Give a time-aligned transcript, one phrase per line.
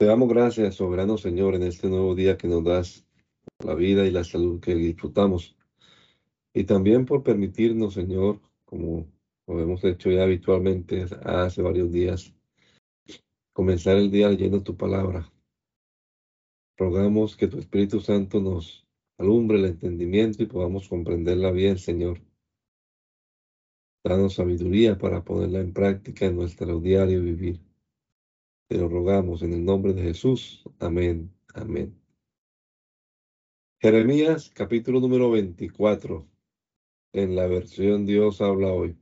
[0.00, 3.06] Te damos gracias, soberano Señor, en este nuevo día que nos das
[3.62, 5.58] la vida y la salud que disfrutamos.
[6.54, 9.12] Y también por permitirnos, Señor, como
[9.46, 12.34] lo hemos hecho ya habitualmente hace varios días,
[13.52, 15.30] comenzar el día leyendo tu palabra.
[16.78, 18.86] Rogamos que tu Espíritu Santo nos
[19.18, 22.22] alumbre el entendimiento y podamos comprenderla bien, Señor.
[24.02, 27.69] Danos sabiduría para ponerla en práctica en nuestro diario vivir.
[28.70, 30.62] Te lo rogamos en el nombre de Jesús.
[30.78, 31.34] Amén.
[31.54, 32.00] Amén.
[33.80, 36.24] Jeremías capítulo número 24.
[37.12, 38.96] En la versión Dios habla hoy.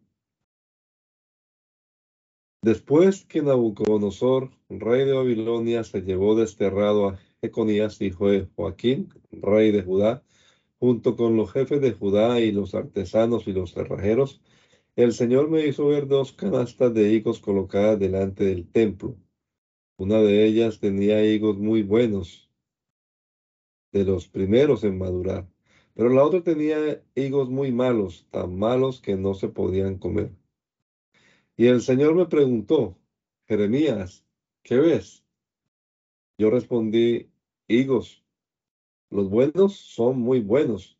[2.62, 9.70] Después que Nabucodonosor, rey de Babilonia, se llevó desterrado a Jeconías, hijo de Joaquín, rey
[9.70, 10.24] de Judá,
[10.78, 14.40] junto con los jefes de Judá y los artesanos y los cerrajeros,
[14.96, 19.18] el Señor me hizo ver dos canastas de higos colocadas delante del templo.
[19.98, 22.48] Una de ellas tenía higos muy buenos,
[23.90, 25.48] de los primeros en madurar,
[25.94, 30.30] pero la otra tenía higos muy malos, tan malos que no se podían comer.
[31.56, 32.96] Y el Señor me preguntó,
[33.48, 34.24] Jeremías,
[34.62, 35.24] ¿qué ves?
[36.38, 37.32] Yo respondí,
[37.66, 38.22] higos.
[39.10, 40.96] Los buenos son muy buenos,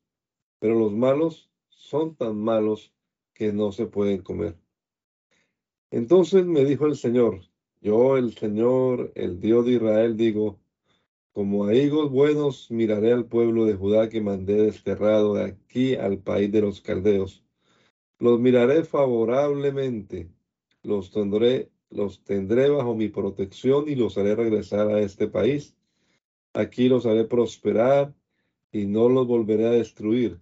[0.58, 2.92] pero los malos son tan malos
[3.32, 4.56] que no se pueden comer.
[5.92, 7.47] Entonces me dijo el Señor,
[7.80, 10.58] yo el Señor, el Dios de Israel, digo,
[11.32, 16.18] como a higos buenos miraré al pueblo de Judá que mandé desterrado de aquí al
[16.18, 17.44] país de los caldeos.
[18.18, 20.28] Los miraré favorablemente,
[20.82, 25.76] los tendré, los tendré bajo mi protección y los haré regresar a este país.
[26.54, 28.14] Aquí los haré prosperar
[28.72, 30.40] y no los volveré a destruir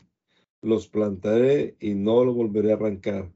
[0.66, 3.32] los plantaré y no los volveré a arrancar.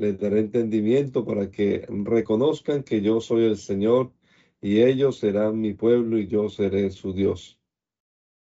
[0.00, 4.12] Les daré entendimiento para que reconozcan que yo soy el Señor
[4.60, 7.60] y ellos serán mi pueblo y yo seré su Dios.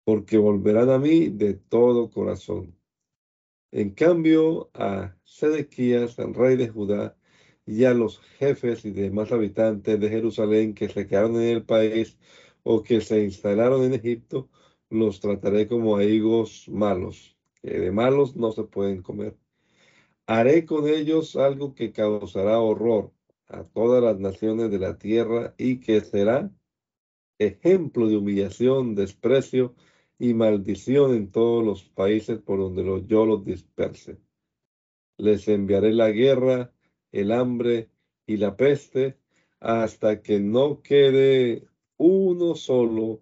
[0.05, 2.75] Porque volverán a mí de todo corazón.
[3.71, 7.17] En cambio, a Sedequías, el rey de Judá,
[7.65, 12.17] y a los jefes y demás habitantes de Jerusalén que se quedaron en el país
[12.63, 14.49] o que se instalaron en Egipto,
[14.89, 19.37] los trataré como a higos malos de malos no se pueden comer.
[20.25, 23.11] Haré con ellos algo que causará horror
[23.47, 26.49] a todas las naciones de la tierra y que será
[27.39, 29.75] ejemplo de humillación, desprecio
[30.17, 34.17] y maldición en todos los países por donde yo los disperse.
[35.17, 36.71] Les enviaré la guerra,
[37.11, 37.89] el hambre
[38.25, 39.17] y la peste
[39.59, 41.67] hasta que no quede
[41.97, 43.21] uno solo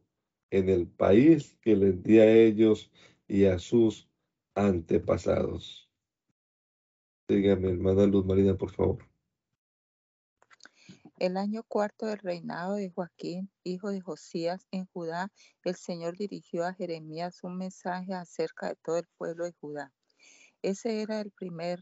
[0.51, 2.91] en el país que les di a ellos
[3.27, 4.07] y a sus
[4.53, 5.80] antepasados.
[7.31, 9.07] Dígame, hermana Luz Marina, por favor.
[11.17, 15.31] El año cuarto del reinado de Joaquín, hijo de Josías, en Judá,
[15.63, 19.93] el Señor dirigió a Jeremías un mensaje acerca de todo el pueblo de Judá.
[20.61, 21.79] Ese era el primer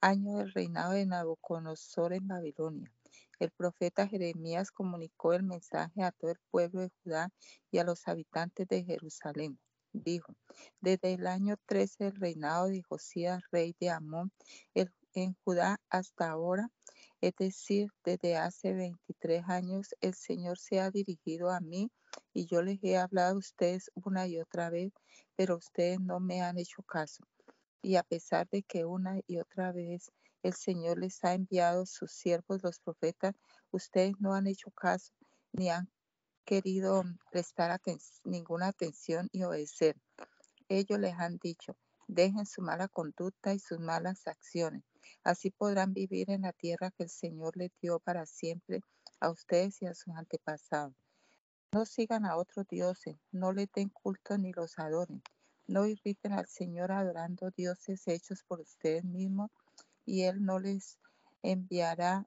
[0.00, 2.90] año del reinado de Nabucodonosor en Babilonia.
[3.38, 7.28] El profeta Jeremías comunicó el mensaje a todo el pueblo de Judá
[7.70, 9.58] y a los habitantes de Jerusalén
[10.04, 10.34] dijo,
[10.80, 14.32] desde el año 13 del reinado de Josías, rey de Amón,
[15.14, 16.68] en Judá hasta ahora,
[17.20, 21.90] es decir, desde hace 23 años, el Señor se ha dirigido a mí
[22.34, 24.92] y yo les he hablado a ustedes una y otra vez,
[25.34, 27.24] pero ustedes no me han hecho caso.
[27.82, 30.10] Y a pesar de que una y otra vez
[30.42, 33.34] el Señor les ha enviado sus siervos, los profetas,
[33.70, 35.12] ustedes no han hecho caso
[35.52, 35.88] ni han
[36.46, 37.02] querido
[37.32, 37.78] prestar
[38.24, 39.96] ninguna atención y obedecer.
[40.68, 41.76] Ellos les han dicho,
[42.06, 44.84] dejen su mala conducta y sus malas acciones.
[45.24, 48.80] Así podrán vivir en la tierra que el Señor les dio para siempre
[49.18, 50.94] a ustedes y a sus antepasados.
[51.72, 55.22] No sigan a otros dioses, no les den culto ni los adoren.
[55.66, 59.50] No irriten al Señor adorando dioses hechos por ustedes mismos
[60.04, 61.00] y Él no les
[61.42, 62.24] enviará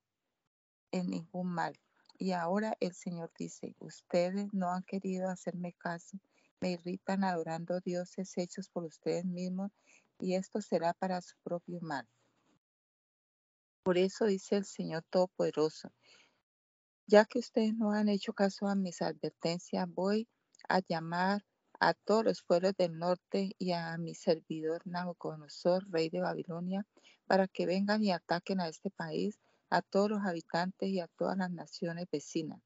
[0.91, 1.79] en ningún mal.
[2.21, 6.19] Y ahora el Señor dice, ustedes no han querido hacerme caso,
[6.59, 9.71] me irritan adorando dioses hechos por ustedes mismos
[10.19, 12.05] y esto será para su propio mal.
[13.83, 15.93] Por eso dice el Señor Todopoderoso,
[17.07, 20.27] ya que ustedes no han hecho caso a mis advertencias, voy
[20.67, 21.45] a llamar
[21.79, 26.85] a todos los pueblos del norte y a mi servidor Nabucodonosor, rey de Babilonia,
[27.25, 29.39] para que vengan y ataquen a este país
[29.69, 32.61] a todos los habitantes y a todas las naciones vecinas.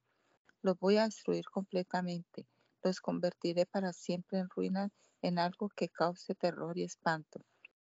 [0.61, 2.47] Los voy a destruir completamente.
[2.81, 4.91] Los convertiré para siempre en ruinas,
[5.21, 7.41] en algo que cause terror y espanto.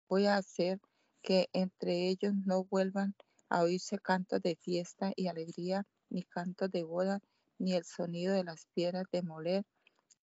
[0.07, 0.79] Voy a hacer
[1.21, 3.15] que entre ellos no vuelvan
[3.49, 7.21] a oírse cantos de fiesta y alegría, ni cantos de boda,
[7.57, 9.65] ni el sonido de las piedras de moler,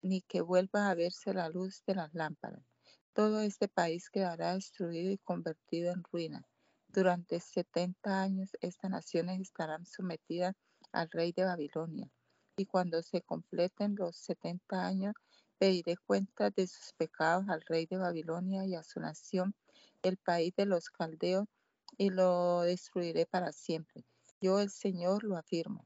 [0.01, 2.63] ni que vuelva a verse la luz de las lámparas.
[3.13, 6.45] Todo este país quedará destruido y convertido en ruina.
[6.98, 10.56] Durante setenta años estas naciones estarán sometidas
[10.92, 12.10] al rey de Babilonia.
[12.58, 15.14] Y cuando se completen los setenta años,
[15.60, 19.54] pediré cuenta de sus pecados al rey de Babilonia y a su nación,
[20.02, 21.46] el país de los caldeos,
[22.00, 24.04] y lo destruiré para siempre.
[24.42, 25.86] Yo el Señor lo afirmo.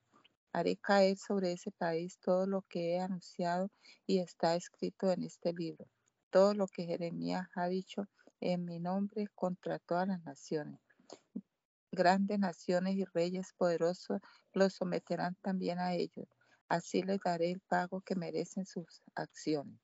[0.53, 3.69] Haré caer sobre ese país todo lo que he anunciado
[4.07, 5.89] y está escrito en este libro,
[6.29, 8.07] todo lo que Jeremías ha dicho
[8.39, 10.79] en mi nombre contra todas las naciones.
[11.91, 14.21] Grandes naciones y reyes poderosos
[14.53, 16.27] los someterán también a ellos.
[16.69, 19.79] Así les daré el pago que merecen sus acciones.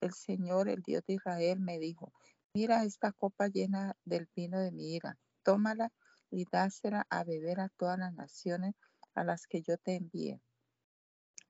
[0.00, 2.12] El Señor, el Dios de Israel, me dijo,
[2.54, 5.90] mira esta copa llena del vino de mi ira, tómala
[6.30, 8.74] y dásela a beber a todas las naciones
[9.14, 10.40] a las que yo te envíe.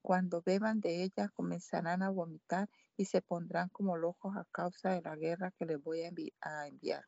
[0.03, 5.03] Cuando beban de ella comenzarán a vomitar y se pondrán como locos a causa de
[5.03, 7.05] la guerra que les voy a, enviar.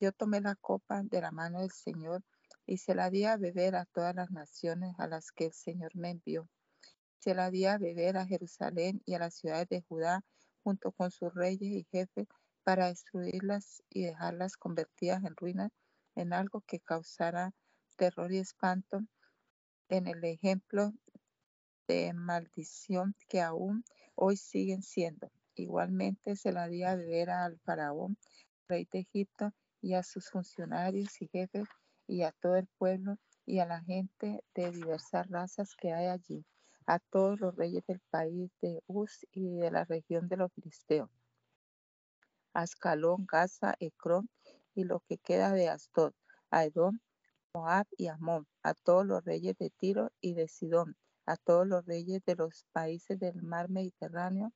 [0.00, 2.22] Yo tomé la copa de la mano del Señor
[2.66, 5.96] y se la di a beber a todas las naciones a las que el Señor
[5.96, 6.48] me envió.
[7.18, 10.24] Se la di a beber a Jerusalén y a las ciudades de Judá
[10.62, 12.28] junto con sus reyes y jefes
[12.62, 15.72] para destruirlas y dejarlas convertidas en ruinas
[16.14, 17.52] en algo que causara
[17.96, 19.00] terror y espanto
[19.88, 20.92] en el ejemplo
[21.88, 23.84] de maldición que aún
[24.14, 25.32] hoy siguen siendo.
[25.56, 28.16] Igualmente se la di a beber al faraón,
[28.68, 31.68] rey de Egipto, y a sus funcionarios y jefes,
[32.06, 36.44] y a todo el pueblo, y a la gente de diversas razas que hay allí,
[36.86, 41.10] a todos los reyes del país de Uz y de la región de los filisteos,
[42.54, 44.28] Ascalón, Gaza, Ecrón,
[44.74, 46.12] y lo que queda de Astod,
[46.50, 46.98] a Edom,
[47.54, 50.96] Moab y Amón, a todos los reyes de Tiro y de Sidón,
[51.26, 54.52] a todos los reyes de los países del mar Mediterráneo,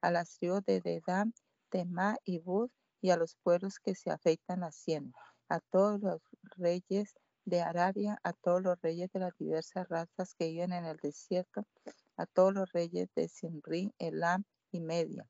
[0.00, 1.32] a las tribus de Dedam,
[1.68, 2.70] Temá y Bud,
[3.02, 5.12] y a los pueblos que se afeitan la sien,
[5.48, 6.22] a todos los
[6.56, 7.14] reyes
[7.44, 11.66] de Arabia, a todos los reyes de las diversas razas que viven en el desierto,
[12.16, 15.28] a todos los reyes de Sinri, Elam y Media,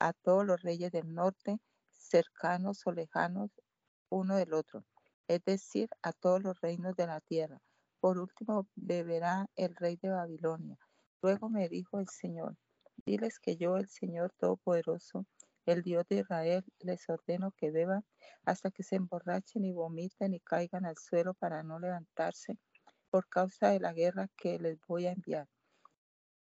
[0.00, 1.58] a todos los reyes del norte,
[1.92, 3.50] cercanos o lejanos
[4.08, 4.84] uno del otro,
[5.28, 7.60] es decir, a todos los reinos de la tierra.
[8.00, 10.78] Por último, beberá el rey de Babilonia.
[11.22, 12.56] Luego me dijo el Señor,
[13.04, 15.26] diles que yo, el Señor Todopoderoso,
[15.66, 18.04] el Dios de Israel, les ordeno que beban
[18.44, 22.58] hasta que se emborrachen y vomiten y caigan al suelo para no levantarse
[23.10, 25.48] por causa de la guerra que les voy a enviar.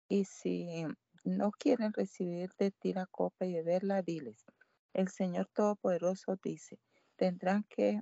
[0.07, 0.85] Y si
[1.23, 4.45] no quieren recibir de ti la copa y beberla, diles,
[4.93, 6.79] el Señor Todopoderoso dice,
[7.15, 8.01] tendrán que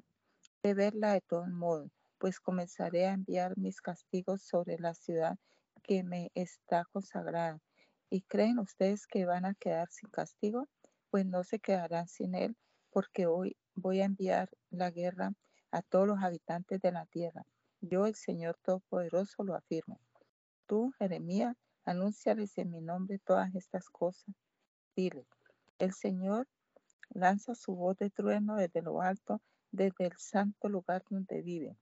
[0.63, 5.38] beberla de todos modos, pues comenzaré a enviar mis castigos sobre la ciudad
[5.84, 7.60] que me está consagrada.
[8.10, 10.68] ¿Y creen ustedes que van a quedar sin castigo?
[11.12, 12.58] Pues no se quedarán sin él,
[12.90, 15.34] porque hoy voy a enviar la guerra
[15.69, 17.46] a todos los habitantes de la tierra.
[17.81, 20.00] Yo, el Señor Todopoderoso, lo afirmo.
[20.66, 24.34] Tú, Jeremías, anúnciales en mi nombre todas estas cosas.
[24.96, 25.28] Dile,
[25.80, 26.48] el Señor
[27.10, 29.41] lanza su voz de trueno desde lo alto
[29.72, 31.77] desde el santo lugar donde vive,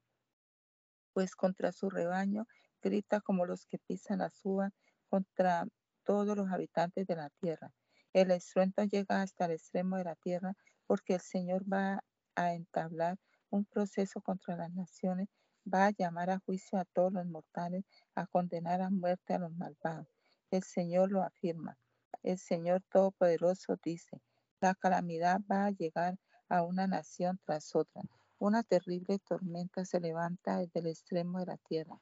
[1.13, 2.47] pues contra su rebaño
[2.81, 4.71] grita como los que pisan la suba
[5.09, 5.67] contra
[6.03, 7.73] todos los habitantes de la tierra.
[8.13, 10.55] El estruendo llega hasta el extremo de la tierra
[10.87, 12.03] porque el Señor va
[12.35, 13.17] a entablar
[13.51, 15.27] un proceso contra las naciones,
[15.71, 17.85] va a llamar a juicio a todos los mortales,
[18.15, 20.07] a condenar a muerte a los malvados.
[20.49, 21.77] El Señor lo afirma.
[22.23, 24.21] El Señor Todopoderoso dice,
[24.59, 26.17] la calamidad va a llegar
[26.49, 28.01] a una nación tras otra.
[28.39, 32.01] Una terrible tormenta se levanta desde el extremo de la tierra.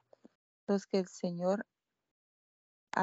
[0.68, 1.66] Los que el Señor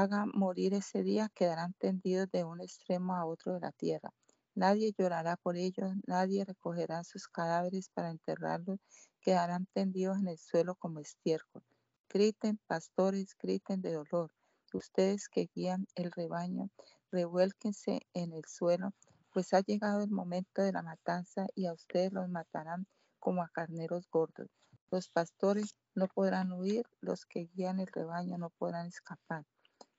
[0.01, 4.11] haga morir ese día quedarán tendidos de un extremo a otro de la tierra.
[4.55, 8.79] Nadie llorará por ellos, nadie recogerá sus cadáveres para enterrarlos,
[9.21, 11.63] quedarán tendidos en el suelo como estiércol.
[12.09, 14.31] Griten, pastores, griten de dolor.
[14.73, 16.71] Ustedes que guían el rebaño,
[17.11, 18.93] revuélquense en el suelo
[19.35, 22.87] pues ha llegado el momento de la matanza y a ustedes los matarán
[23.19, 24.49] como a carneros gordos.
[24.93, 29.45] Los pastores no podrán huir, los que guían el rebaño no podrán escapar.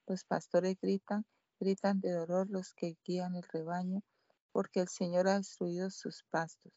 [0.07, 1.25] Los pastores gritan,
[1.59, 4.01] gritan de dolor los que guían el rebaño,
[4.51, 6.71] porque el Señor ha destruido sus pastos.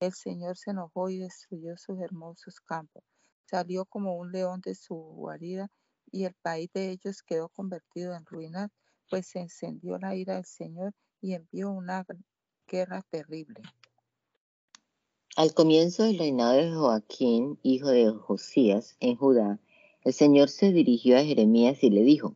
[0.00, 3.02] El Señor se enojó y destruyó sus hermosos campos.
[3.44, 5.68] Salió como un león de su guarida
[6.12, 8.70] y el país de ellos quedó convertido en ruinas,
[9.10, 12.06] pues se encendió la ira del Señor y envió una
[12.66, 13.62] guerra terrible.
[15.34, 19.58] Al comienzo del reinado de Joaquín, hijo de Josías, en Judá,
[20.04, 22.34] El Señor se dirigió a Jeremías y le dijo,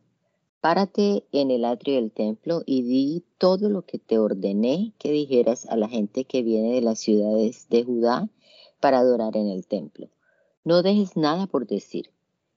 [0.63, 5.65] Párate en el atrio del templo y di todo lo que te ordené que dijeras
[5.65, 8.29] a la gente que viene de las ciudades de Judá
[8.79, 10.07] para adorar en el templo.
[10.63, 12.11] No dejes nada por decir.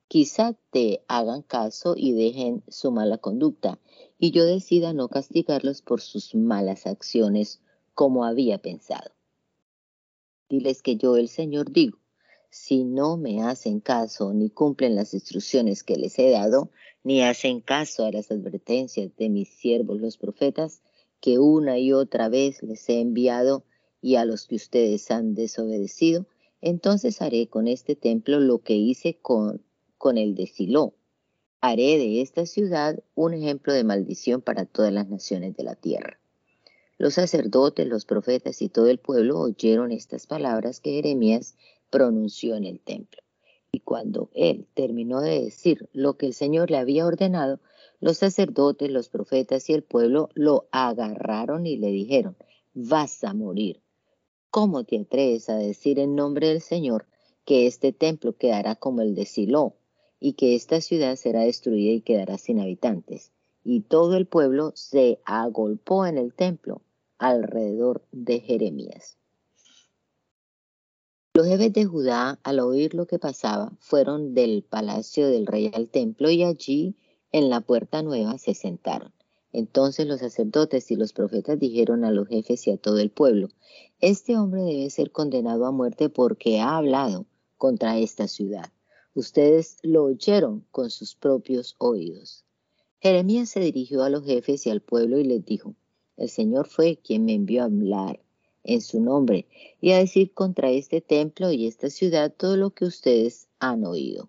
[0.06, 3.80] Quizá te hagan caso y dejen su mala conducta,
[4.20, 7.60] y yo decida no castigarlos por sus malas acciones
[7.92, 9.10] como había pensado.
[10.48, 11.98] Diles que yo, el Señor, digo,
[12.56, 16.70] si no me hacen caso ni cumplen las instrucciones que les he dado,
[17.04, 20.80] ni hacen caso a las advertencias de mis siervos los profetas,
[21.20, 23.64] que una y otra vez les he enviado
[24.00, 26.26] y a los que ustedes han desobedecido,
[26.60, 29.62] entonces haré con este templo lo que hice con,
[29.98, 30.94] con el de Silo.
[31.60, 36.18] Haré de esta ciudad un ejemplo de maldición para todas las naciones de la tierra.
[36.98, 41.54] Los sacerdotes, los profetas y todo el pueblo oyeron estas palabras que Jeremías
[41.90, 43.22] pronunció en el templo.
[43.72, 47.60] Y cuando él terminó de decir lo que el Señor le había ordenado,
[48.00, 52.36] los sacerdotes, los profetas y el pueblo lo agarraron y le dijeron,
[52.74, 53.80] vas a morir.
[54.50, 57.06] ¿Cómo te atreves a decir en nombre del Señor
[57.44, 59.74] que este templo quedará como el de Silo
[60.20, 63.32] y que esta ciudad será destruida y quedará sin habitantes?
[63.64, 66.82] Y todo el pueblo se agolpó en el templo
[67.18, 69.18] alrededor de Jeremías.
[71.36, 75.90] Los jefes de Judá, al oír lo que pasaba, fueron del palacio del rey al
[75.90, 76.96] templo y allí,
[77.30, 79.12] en la puerta nueva, se sentaron.
[79.52, 83.50] Entonces los sacerdotes y los profetas dijeron a los jefes y a todo el pueblo,
[84.00, 87.26] Este hombre debe ser condenado a muerte porque ha hablado
[87.58, 88.72] contra esta ciudad.
[89.12, 92.46] Ustedes lo oyeron con sus propios oídos.
[92.98, 95.74] Jeremías se dirigió a los jefes y al pueblo y les dijo,
[96.16, 98.20] El Señor fue quien me envió a hablar
[98.66, 99.46] en su nombre
[99.80, 104.28] y a decir contra este templo y esta ciudad todo lo que ustedes han oído.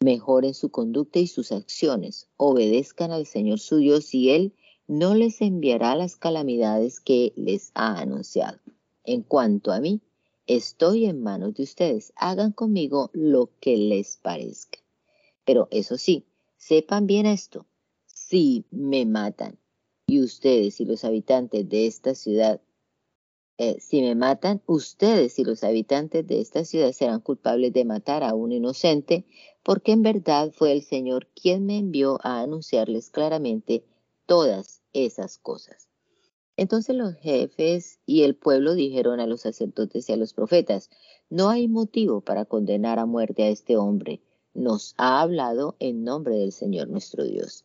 [0.00, 4.52] Mejoren su conducta y sus acciones, obedezcan al Señor su Dios y Él
[4.88, 8.58] no les enviará las calamidades que les ha anunciado.
[9.04, 10.00] En cuanto a mí,
[10.46, 14.78] estoy en manos de ustedes, hagan conmigo lo que les parezca.
[15.44, 16.24] Pero eso sí,
[16.56, 17.66] sepan bien esto,
[18.06, 19.58] si me matan
[20.06, 22.60] y ustedes y los habitantes de esta ciudad
[23.64, 28.24] eh, si me matan, ustedes y los habitantes de esta ciudad serán culpables de matar
[28.24, 29.24] a un inocente,
[29.62, 33.84] porque en verdad fue el Señor quien me envió a anunciarles claramente
[34.26, 35.88] todas esas cosas.
[36.56, 40.90] Entonces los jefes y el pueblo dijeron a los sacerdotes y a los profetas,
[41.30, 44.22] no hay motivo para condenar a muerte a este hombre.
[44.54, 47.64] Nos ha hablado en nombre del Señor nuestro Dios.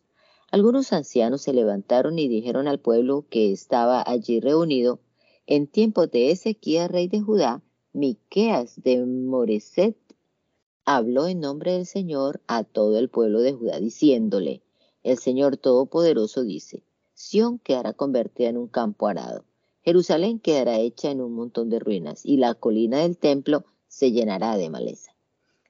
[0.52, 5.00] Algunos ancianos se levantaron y dijeron al pueblo que estaba allí reunido,
[5.48, 7.62] en tiempos de Ezequiel, rey de Judá,
[7.94, 9.96] Miqueas de Moreset
[10.84, 14.60] habló en nombre del Señor a todo el pueblo de Judá, diciéndole,
[15.02, 16.82] el Señor Todopoderoso dice,
[17.14, 19.46] Sión quedará convertida en un campo arado,
[19.80, 24.58] Jerusalén quedará hecha en un montón de ruinas, y la colina del templo se llenará
[24.58, 25.16] de maleza.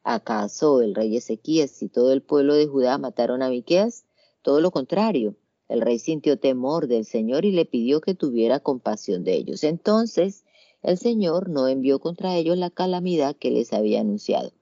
[0.03, 4.07] ¿Acaso el rey Ezequías y todo el pueblo de Judá mataron a Miqueas?
[4.43, 5.37] Todo lo contrario,
[5.69, 9.65] el rey sintió temor del Señor y le pidió que tuviera compasión de ellos.
[9.65, 10.45] Entonces
[10.83, 14.53] el Señor no envió contra ellos la calamidad que les había anunciado.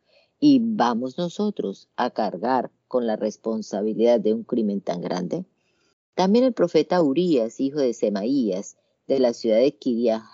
[0.41, 5.45] Y vamos nosotros a cargar con la responsabilidad de un crimen tan grande.
[6.15, 9.77] También el profeta Urías, hijo de Semaías, de la ciudad de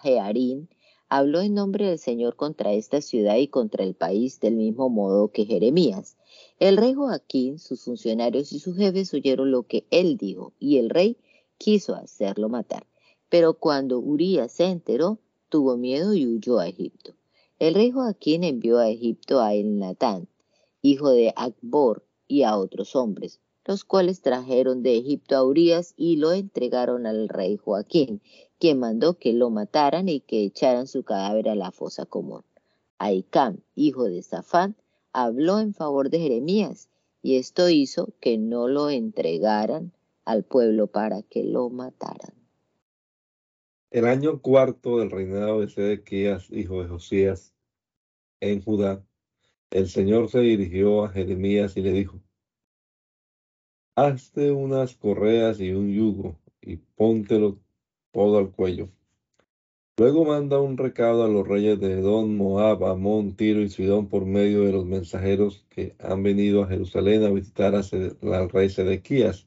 [0.02, 0.68] Jearín,
[1.08, 5.28] habló en nombre del Señor contra esta ciudad y contra el país del mismo modo
[5.28, 6.16] que Jeremías.
[6.62, 10.90] El rey Joaquín, sus funcionarios y sus jefes oyeron lo que él dijo y el
[10.90, 11.16] rey
[11.58, 12.86] quiso hacerlo matar.
[13.28, 17.16] Pero cuando Urías se enteró, tuvo miedo y huyó a Egipto.
[17.58, 20.28] El rey Joaquín envió a Egipto a Elnatán,
[20.82, 26.14] hijo de Akbor, y a otros hombres, los cuales trajeron de Egipto a Urías y
[26.14, 28.22] lo entregaron al rey Joaquín,
[28.60, 32.44] quien mandó que lo mataran y que echaran su cadáver a la fosa común.
[32.98, 34.76] Aicam, hijo de Safán,
[35.12, 36.88] habló en favor de Jeremías
[37.22, 39.92] y esto hizo que no lo entregaran
[40.24, 42.34] al pueblo para que lo mataran.
[43.90, 47.52] El año cuarto del reinado de Sedequías, hijo de Josías,
[48.40, 49.04] en Judá,
[49.70, 52.20] el Señor se dirigió a Jeremías y le dijo,
[53.94, 57.58] Hazte unas correas y un yugo y póntelo
[58.12, 58.88] todo al cuello
[59.98, 64.24] Luego manda un recado a los reyes de Edom, Moab, Amón, Tiro y Sidón por
[64.24, 69.46] medio de los mensajeros que han venido a Jerusalén a visitar al rey Sedequías.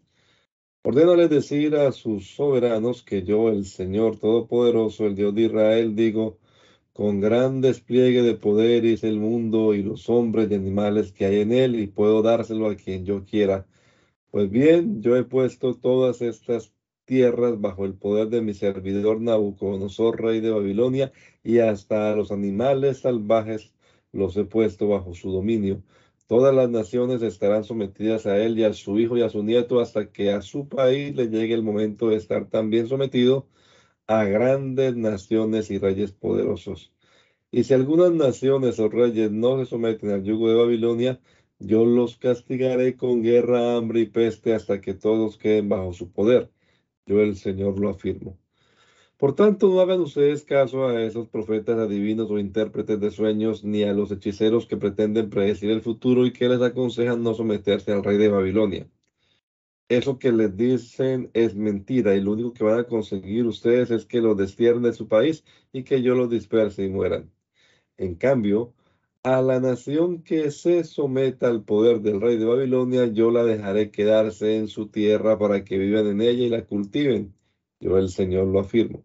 [0.84, 6.38] Ordénales decir a sus soberanos que yo, el Señor Todopoderoso, el Dios de Israel, digo,
[6.94, 11.40] con gran despliegue de poder es el mundo y los hombres y animales que hay
[11.42, 13.66] en él, y puedo dárselo a quien yo quiera.
[14.30, 16.75] Pues bien, yo he puesto todas estas
[17.06, 21.12] tierras bajo el poder de mi servidor Nabucodonosor, rey de Babilonia,
[21.44, 23.74] y hasta los animales salvajes
[24.12, 25.84] los he puesto bajo su dominio.
[26.28, 29.80] Todas las naciones estarán sometidas a él y a su hijo y a su nieto
[29.80, 33.48] hasta que a su país le llegue el momento de estar también sometido
[34.08, 36.94] a grandes naciones y reyes poderosos.
[37.52, 41.22] Y si algunas naciones o reyes no se someten al yugo de Babilonia,
[41.60, 46.52] yo los castigaré con guerra, hambre y peste hasta que todos queden bajo su poder.
[47.08, 48.38] Yo el Señor lo afirmo.
[49.18, 53.84] Por tanto, no hagan ustedes caso a esos profetas adivinos o intérpretes de sueños, ni
[53.84, 58.04] a los hechiceros que pretenden predecir el futuro y que les aconsejan no someterse al
[58.04, 58.90] rey de Babilonia.
[59.90, 64.06] Eso que les dicen es mentira y lo único que van a conseguir ustedes es
[64.06, 67.32] que los destierren de su país y que yo los disperse y mueran.
[67.98, 68.75] En cambio,
[69.26, 73.90] a la nación que se someta al poder del rey de Babilonia, yo la dejaré
[73.90, 77.34] quedarse en su tierra para que vivan en ella y la cultiven.
[77.80, 79.04] Yo el Señor lo afirmo.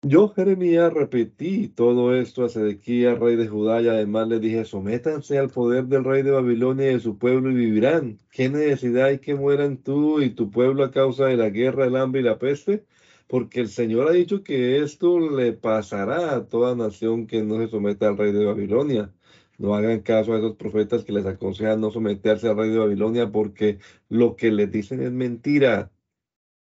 [0.00, 5.38] Yo, Jeremías, repetí todo esto a Sedequías, rey de Judá, y además le dije, sométanse
[5.38, 8.20] al poder del rey de Babilonia y de su pueblo y vivirán.
[8.30, 11.96] ¿Qué necesidad hay que mueran tú y tu pueblo a causa de la guerra, el
[11.96, 12.86] hambre y la peste?
[13.32, 17.68] Porque el Señor ha dicho que esto le pasará a toda nación que no se
[17.68, 19.14] someta al rey de Babilonia.
[19.56, 23.32] No hagan caso a esos profetas que les aconsejan no someterse al rey de Babilonia
[23.32, 23.78] porque
[24.10, 25.90] lo que les dicen es mentira.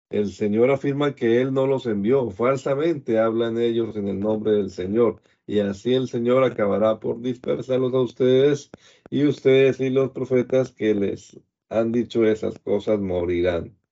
[0.10, 2.29] El Señor afirma que Él no los envió.
[2.32, 5.22] Falsamente hablan ellos en el nombre del Señor.
[5.46, 8.72] Y así el Señor acabará por dispersarlos a ustedes
[9.10, 11.38] y ustedes y los profetas que les
[11.70, 13.82] han dicho esas cosas morirán.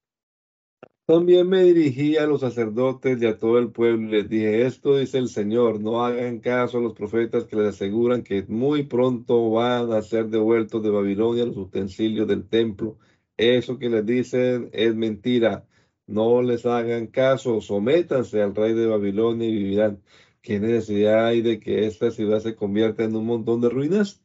[1.12, 4.98] También me dirigí a los sacerdotes y a todo el pueblo y les dije, esto
[4.98, 9.52] dice el Señor, no hagan caso a los profetas que les aseguran que muy pronto
[9.52, 12.98] van a ser devueltos de Babilonia los utensilios del templo.
[13.36, 15.68] Eso que les dicen es mentira.
[16.08, 20.02] No les hagan caso, sométanse al rey de Babilonia y vivirán.
[20.42, 24.24] ¿Qué necesidad hay de que esta ciudad se convierta en un montón de ruinas?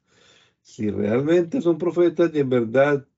[0.63, 3.09] Si realmente son profetas y en verdad,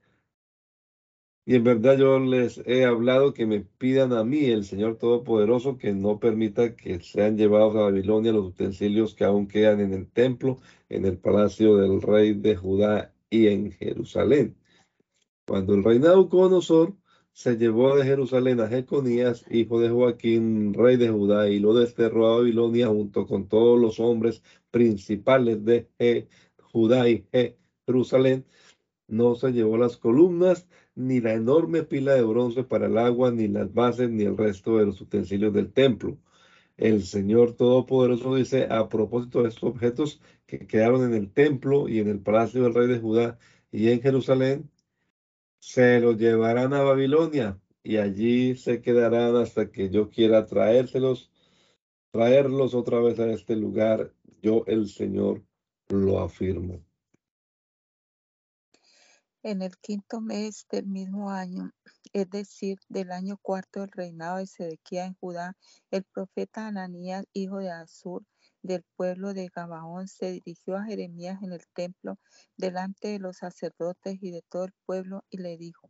[1.48, 5.78] y en verdad yo les he hablado que me pidan a mí, el Señor Todopoderoso,
[5.78, 10.10] que no permita que sean llevados a Babilonia los utensilios que aún quedan en el
[10.10, 10.58] templo,
[10.90, 14.58] en el palacio del rey de Judá y en Jerusalén.
[15.46, 16.94] Cuando el rey Nabucodonosor
[17.32, 22.26] se llevó de Jerusalén a Jeconías, hijo de Joaquín, rey de Judá, y lo desterró
[22.26, 25.88] a Babilonia junto con todos los hombres principales de
[26.60, 27.24] Judá y
[27.86, 28.44] Jerusalén.
[29.06, 33.46] No se llevó las columnas, ni la enorme pila de bronce para el agua, ni
[33.46, 36.18] las bases, ni el resto de los utensilios del templo.
[36.76, 42.00] El Señor Todopoderoso dice, a propósito de estos objetos que quedaron en el templo y
[42.00, 43.38] en el palacio del rey de Judá
[43.70, 44.70] y en Jerusalén,
[45.60, 51.30] se los llevarán a Babilonia y allí se quedarán hasta que yo quiera traérselos,
[52.10, 54.12] traerlos otra vez a este lugar.
[54.42, 55.44] Yo, el Señor,
[55.90, 56.87] lo afirmo.
[59.44, 61.70] En el quinto mes del mismo año,
[62.12, 65.56] es decir, del año cuarto del reinado de Sedequía en Judá,
[65.92, 68.26] el profeta Ananías, hijo de Azur,
[68.62, 72.18] del pueblo de Gabaón, se dirigió a Jeremías en el templo
[72.56, 75.88] delante de los sacerdotes y de todo el pueblo y le dijo,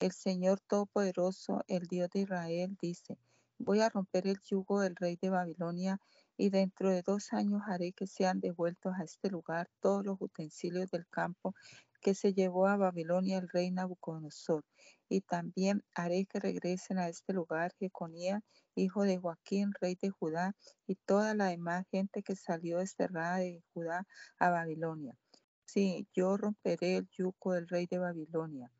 [0.00, 3.18] el Señor Todopoderoso, el Dios de Israel, dice,
[3.58, 6.00] voy a romper el yugo del rey de Babilonia
[6.36, 10.90] y dentro de dos años haré que sean devueltos a este lugar todos los utensilios
[10.90, 11.54] del campo
[12.00, 14.64] que se llevó a Babilonia el rey Nabucodonosor.
[15.08, 18.42] Y también haré que regresen a este lugar Jeconías,
[18.74, 20.54] hijo de Joaquín, rey de Judá,
[20.86, 24.06] y toda la demás gente que salió desterrada de Judá
[24.38, 25.16] a Babilonia.
[25.64, 28.70] Sí, yo romperé el yugo del rey de Babilonia.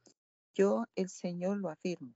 [0.55, 2.15] Yo, el Señor, lo afirmo.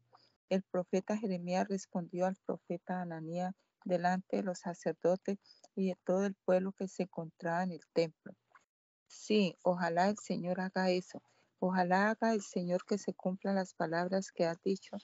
[0.48, 5.38] El profeta Jeremías respondió al profeta Ananías delante de los sacerdotes
[5.74, 8.34] y de todo el pueblo que se encontraba en el templo.
[9.12, 11.20] Sí, ojalá el Señor haga eso.
[11.58, 14.98] Ojalá haga el Señor que se cumplan las palabras que ha dicho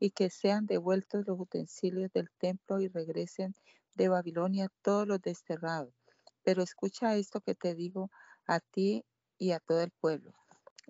[0.00, 3.54] y que sean devueltos los utensilios del templo y regresen
[3.94, 5.92] de Babilonia todos los desterrados.
[6.42, 8.10] Pero escucha esto que te digo
[8.46, 9.04] a ti
[9.36, 10.32] y a todo el pueblo.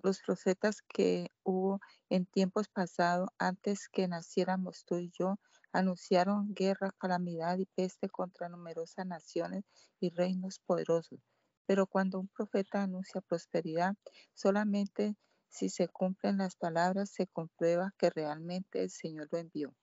[0.01, 5.37] Los profetas que hubo en tiempos pasados, antes que naciéramos tú y yo,
[5.73, 9.65] anunciaron guerra, calamidad y peste contra numerosas naciones
[9.99, 11.32] y reinos poderosos.
[11.65, 13.95] Pero cuando un profeta anuncia prosperidad,
[14.33, 15.15] solamente
[15.49, 19.73] si se cumplen las palabras se comprueba que realmente el Señor lo envió.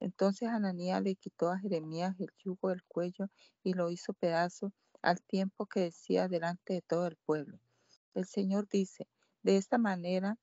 [0.00, 3.28] Entonces Ananías le quitó a Jeremías el yugo del cuello
[3.62, 7.58] y lo hizo pedazo al tiempo que decía delante de todo el pueblo.
[8.14, 9.06] El Señor dice,
[9.42, 10.36] de esta manera,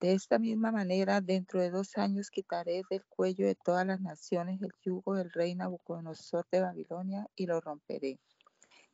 [0.00, 4.60] de esta misma manera, dentro de dos años quitaré del cuello de todas las naciones
[4.60, 8.18] el yugo del rey Nabucodonosor de Babilonia y lo romperé.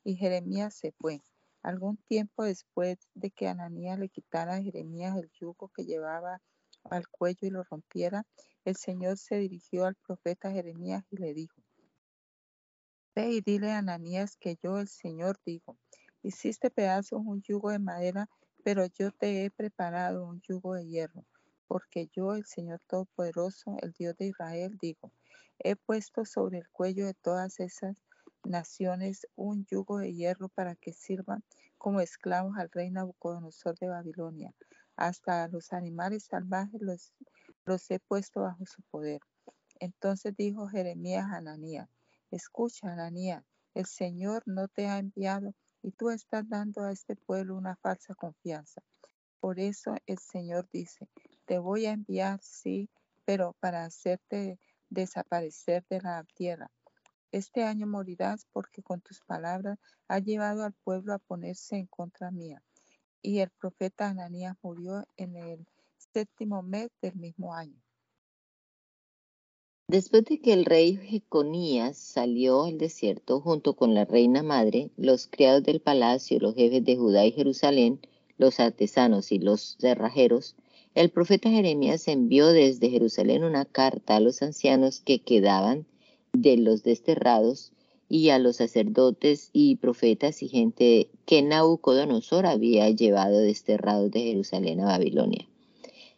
[0.05, 1.23] Y Jeremías se fue.
[1.63, 6.41] Algún tiempo después de que Ananías le quitara a Jeremías el yugo que llevaba
[6.85, 8.27] al cuello y lo rompiera,
[8.65, 11.63] el Señor se dirigió al profeta Jeremías y le dijo,
[13.15, 15.77] Ve y dile a Ananías que yo, el Señor, digo,
[16.23, 18.29] hiciste pedazos un yugo de madera,
[18.63, 21.27] pero yo te he preparado un yugo de hierro,
[21.67, 25.13] porque yo, el Señor Todopoderoso, el Dios de Israel, digo,
[25.59, 28.03] he puesto sobre el cuello de todas esas
[28.45, 31.45] naciones un yugo de hierro para que sirvan
[31.79, 34.55] como esclavos al rey Nabucodonosor de Babilonia.
[34.97, 37.13] Hasta los animales salvajes los,
[37.65, 39.21] los he puesto bajo su poder.
[39.79, 41.89] Entonces dijo Jeremías a Ananías,
[42.31, 47.57] escucha Ananías, el Señor no te ha enviado y tú estás dando a este pueblo
[47.57, 48.83] una falsa confianza.
[49.41, 51.09] Por eso el Señor dice,
[51.47, 52.91] te voy a enviar, sí,
[53.25, 54.59] pero para hacerte
[54.91, 56.71] desaparecer de la tierra.
[57.33, 62.31] Este año morirás porque con tus palabras has llevado al pueblo a ponerse en contra
[62.31, 62.63] mía.
[63.23, 65.67] Y el profeta Ananías murió en el
[66.13, 67.81] séptimo mes del mismo año.
[69.87, 75.27] Después de que el rey Jeconías salió al desierto junto con la reina madre, los
[75.27, 78.01] criados del palacio, los jefes de Judá y Jerusalén,
[78.39, 80.57] los artesanos y los cerrajeros,
[80.95, 85.87] el profeta Jeremías envió desde Jerusalén una carta a los ancianos que quedaban
[86.33, 87.73] de los desterrados
[88.09, 94.81] y a los sacerdotes y profetas y gente que Nabucodonosor había llevado desterrados de Jerusalén
[94.81, 95.49] a Babilonia.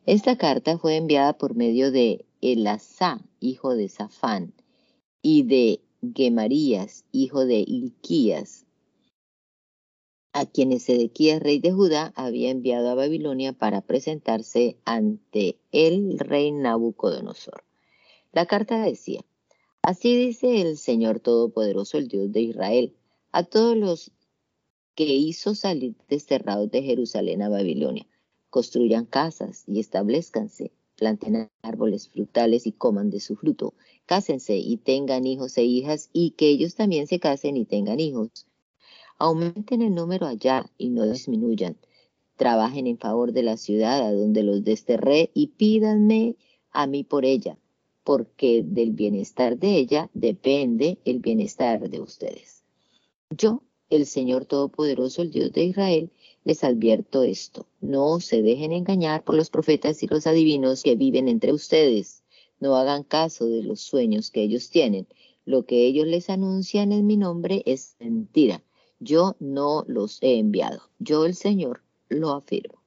[0.06, 4.52] Esta carta fue enviada por medio de Elasá, hijo de Safán,
[5.20, 5.80] y de
[6.14, 8.66] Gemarías, hijo de Ilquías,
[10.32, 16.50] a quienes Sedequías, rey de Judá, había enviado a Babilonia para presentarse ante el rey
[16.52, 17.64] Nabucodonosor.
[18.32, 19.20] La carta decía,
[19.84, 22.94] Así dice el Señor Todopoderoso, el Dios de Israel,
[23.32, 24.12] a todos los
[24.94, 28.06] que hizo salir desterrados de Jerusalén a Babilonia.
[28.48, 33.74] Construyan casas y establezcanse, planten árboles frutales y coman de su fruto.
[34.06, 38.46] Cásense y tengan hijos e hijas y que ellos también se casen y tengan hijos.
[39.18, 41.76] Aumenten el número allá y no disminuyan.
[42.36, 46.36] Trabajen en favor de la ciudad a donde los desterré y pídanme
[46.70, 47.58] a mí por ella
[48.04, 52.64] porque del bienestar de ella depende el bienestar de ustedes.
[53.30, 56.10] Yo, el Señor Todopoderoso, el Dios de Israel,
[56.44, 57.66] les advierto esto.
[57.80, 62.24] No se dejen engañar por los profetas y los adivinos que viven entre ustedes.
[62.58, 65.06] No hagan caso de los sueños que ellos tienen.
[65.44, 68.62] Lo que ellos les anuncian en mi nombre es mentira.
[69.00, 70.82] Yo no los he enviado.
[70.98, 72.82] Yo, el Señor, lo afirmo.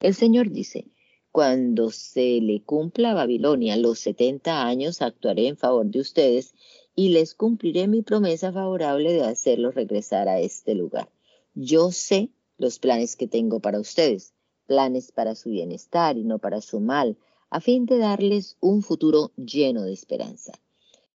[0.00, 0.86] El Señor dice,
[1.32, 6.54] cuando se le cumpla a Babilonia los setenta años, actuaré en favor de ustedes
[6.94, 11.08] y les cumpliré mi promesa favorable de hacerlos regresar a este lugar.
[11.54, 14.34] Yo sé los planes que tengo para ustedes,
[14.66, 17.16] planes para su bienestar y no para su mal,
[17.48, 20.52] a fin de darles un futuro lleno de esperanza.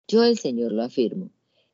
[0.07, 1.31] Yo el Señor lo afirmo.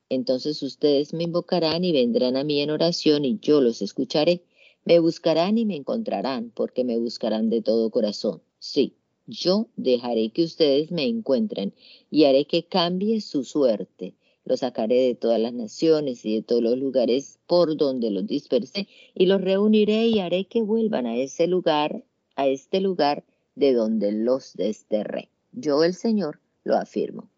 [0.09, 4.43] Entonces ustedes me invocarán y vendrán a mí en oración y yo los escucharé.
[4.85, 8.43] Me buscarán y me encontrarán, porque me buscarán de todo corazón.
[8.59, 8.95] Sí,
[9.27, 11.75] yo dejaré que ustedes me encuentren
[12.11, 14.15] y haré que cambie su suerte.
[14.45, 18.89] Los sacaré de todas las naciones y de todos los lugares por donde los dispersé
[19.15, 22.05] y los reuniré y haré que vuelvan a ese lugar,
[22.37, 25.29] a este lugar de donde los desterré.
[25.53, 27.29] Yo el Señor lo afirmo.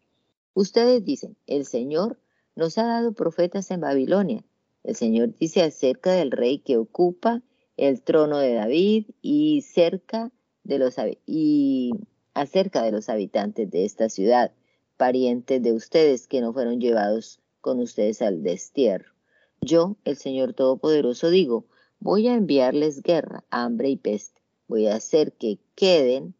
[0.54, 2.20] Ustedes dicen, el Señor
[2.54, 4.44] nos ha dado profetas en Babilonia
[4.84, 7.42] el Señor dice acerca del rey que ocupa
[7.76, 10.30] el trono de David y cerca
[10.64, 10.96] de los
[12.34, 14.52] acerca de los habitantes de esta ciudad,
[14.96, 19.12] parientes de ustedes que no fueron llevados con ustedes al destierro.
[19.60, 21.66] Yo, el Señor Todopoderoso, digo,
[21.98, 24.40] voy a enviarles guerra, hambre y peste.
[24.68, 26.34] Voy a hacer que queden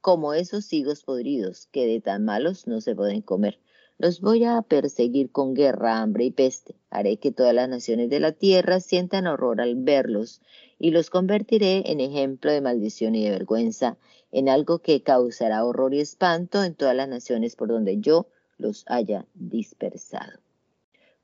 [0.00, 3.58] como esos higos podridos, que de tan malos no se pueden comer.
[4.00, 6.76] Los voy a perseguir con guerra, hambre y peste.
[6.88, 10.40] Haré que todas las naciones de la tierra sientan horror al verlos
[10.78, 13.98] y los convertiré en ejemplo de maldición y de vergüenza,
[14.30, 18.84] en algo que causará horror y espanto en todas las naciones por donde yo los
[18.86, 20.38] haya dispersado.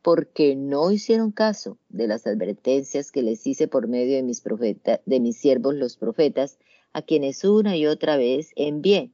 [0.03, 4.99] Porque no hicieron caso de las advertencias que les hice por medio de mis, profetas,
[5.07, 6.59] de mis siervos los profetas,
[6.93, 9.13] a quienes una y otra vez envié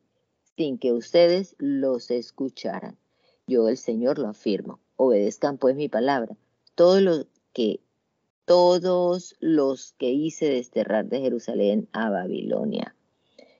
[0.57, 2.96] sin que ustedes los escucharan.
[3.51, 4.79] Yo el Señor lo afirmo.
[4.95, 6.37] Obedezcan pues mi palabra.
[6.77, 7.81] Todo lo que
[8.45, 12.95] todos los que hice desterrar de Jerusalén a Babilonia.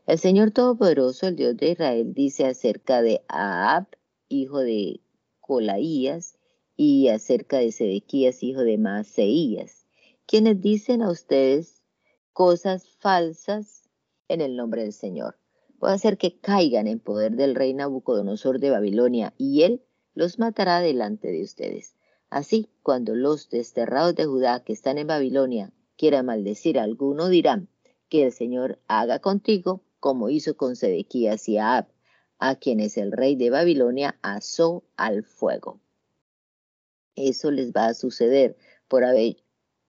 [0.07, 3.87] El Señor Todopoderoso, el Dios de Israel, dice acerca de Ahab,
[4.29, 5.01] hijo de
[5.41, 6.39] Colaías,
[6.77, 9.87] y acerca de Sedequías, hijo de Maaseías,
[10.25, 11.83] quienes dicen a ustedes
[12.33, 13.91] cosas falsas
[14.29, 15.40] en el nombre del Señor.
[15.81, 19.83] Puede hacer que caigan en poder del rey Nabucodonosor de Babilonia, y él
[20.15, 21.97] los matará delante de ustedes.
[22.29, 27.71] Así, cuando los desterrados de Judá que están en Babilonia quieran maldecir a alguno, dirán
[28.11, 31.89] que el Señor haga contigo como hizo con Sedequías y Ahab,
[32.39, 35.81] a quienes el rey de Babilonia asó al fuego.
[37.15, 39.37] Eso les va a suceder por haber,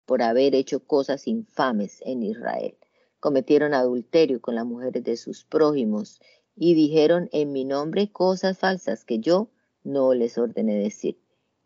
[0.07, 2.77] por haber hecho cosas infames en Israel.
[3.21, 6.21] Cometieron adulterio con las mujeres de sus prójimos
[6.57, 9.51] y dijeron en mi nombre cosas falsas que yo
[9.85, 11.19] no les ordené decir.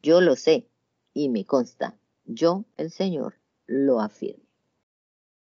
[0.02, 0.68] Yo lo sé
[1.14, 1.98] y me consta.
[2.26, 3.34] Yo, el Señor,
[3.66, 4.44] lo afirmo.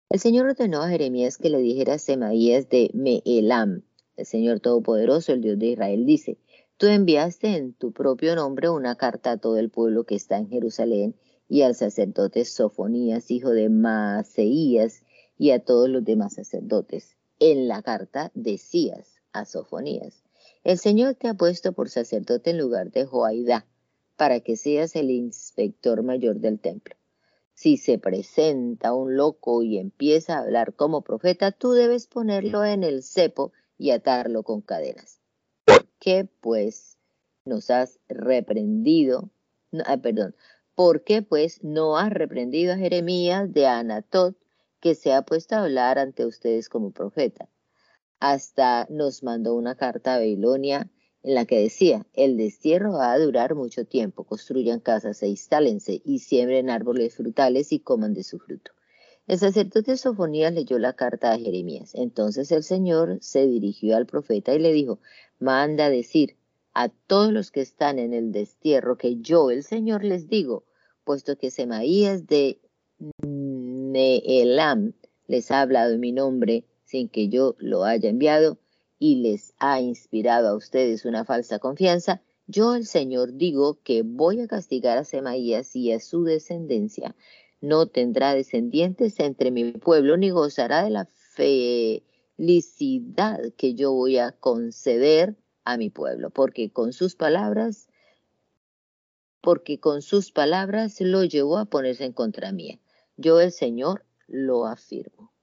[0.09, 3.83] El Señor ordenó a Jeremías que le dijera a Semaías de Meelam,
[4.15, 6.39] el Señor Todopoderoso, el Dios de Israel, dice,
[6.77, 10.49] tú enviaste en tu propio nombre una carta a todo el pueblo que está en
[10.49, 11.15] Jerusalén
[11.47, 15.03] y al sacerdote Sofonías, hijo de Maaseías,
[15.39, 17.17] y a todos los demás sacerdotes.
[17.39, 20.21] En la carta decías a Sofonías,
[20.63, 23.65] el Señor te ha puesto por sacerdote en lugar de Joaidá,
[24.17, 26.95] para que seas el inspector mayor del templo.
[27.53, 32.83] Si se presenta un loco y empieza a hablar como profeta, tú debes ponerlo en
[32.83, 35.21] el cepo y atarlo con cadenas.
[35.65, 36.97] ¿Por qué, pues,
[37.45, 39.29] nos has reprendido?
[39.85, 40.35] Ah, perdón.
[40.75, 44.35] ¿Por qué, pues, no has reprendido a Jeremías de Anatot,
[44.79, 47.49] que se ha puesto a hablar ante ustedes como profeta?
[48.19, 50.89] Hasta nos mandó una carta a Babilonia
[51.23, 56.01] en la que decía, el destierro va a durar mucho tiempo, construyan casas e instálense
[56.05, 58.71] y siembren árboles frutales y coman de su fruto.
[59.27, 61.93] El sacerdote Sofonías leyó la carta a Jeremías.
[61.93, 64.99] Entonces el Señor se dirigió al profeta y le dijo,
[65.37, 66.35] manda decir
[66.73, 70.63] a todos los que están en el destierro que yo, el Señor, les digo,
[71.03, 72.59] puesto que Semaías de
[73.91, 74.93] Neelam
[75.27, 78.57] les ha hablado en mi nombre sin que yo lo haya enviado,
[78.97, 84.41] y les ha inspirado a ustedes una falsa confianza, yo el Señor digo que voy
[84.41, 87.15] a castigar a Semaías y a su descendencia.
[87.61, 92.01] No tendrá descendientes entre mi pueblo ni gozará de la felicidad
[93.55, 97.87] que yo voy a conceder a mi pueblo, porque con sus palabras,
[99.41, 102.79] porque con sus palabras lo llevó a ponerse en contra mía.
[103.21, 105.33] Yo el Señor lo afirmo.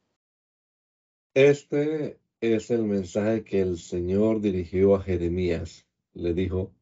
[1.34, 5.86] Este es el mensaje que el Señor dirigió a Jeremías.
[6.14, 6.72] Le dijo,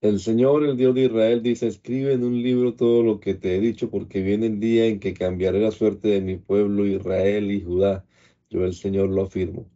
[0.00, 3.54] el Señor, el Dios de Israel, dice, escribe en un libro todo lo que te
[3.54, 7.52] he dicho, porque viene el día en que cambiaré la suerte de mi pueblo Israel
[7.52, 8.04] y Judá.
[8.50, 9.70] Yo el Señor lo afirmo.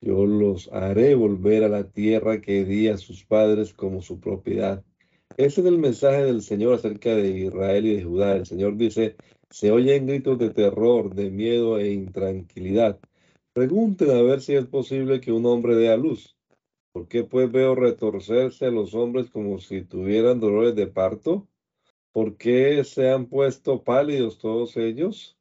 [0.00, 4.82] Yo los haré volver a la tierra que di a sus padres como su propiedad.
[5.36, 8.36] Ese es el mensaje del Señor acerca de Israel y de Judá.
[8.36, 9.16] El Señor dice,
[9.50, 13.00] se oyen gritos de terror, de miedo e intranquilidad.
[13.52, 16.36] Pregunten a ver si es posible que un hombre dé a luz.
[16.92, 21.48] ¿Por qué pues veo retorcerse a los hombres como si tuvieran dolores de parto?
[22.12, 25.36] ¿Por qué se han puesto pálidos todos ellos?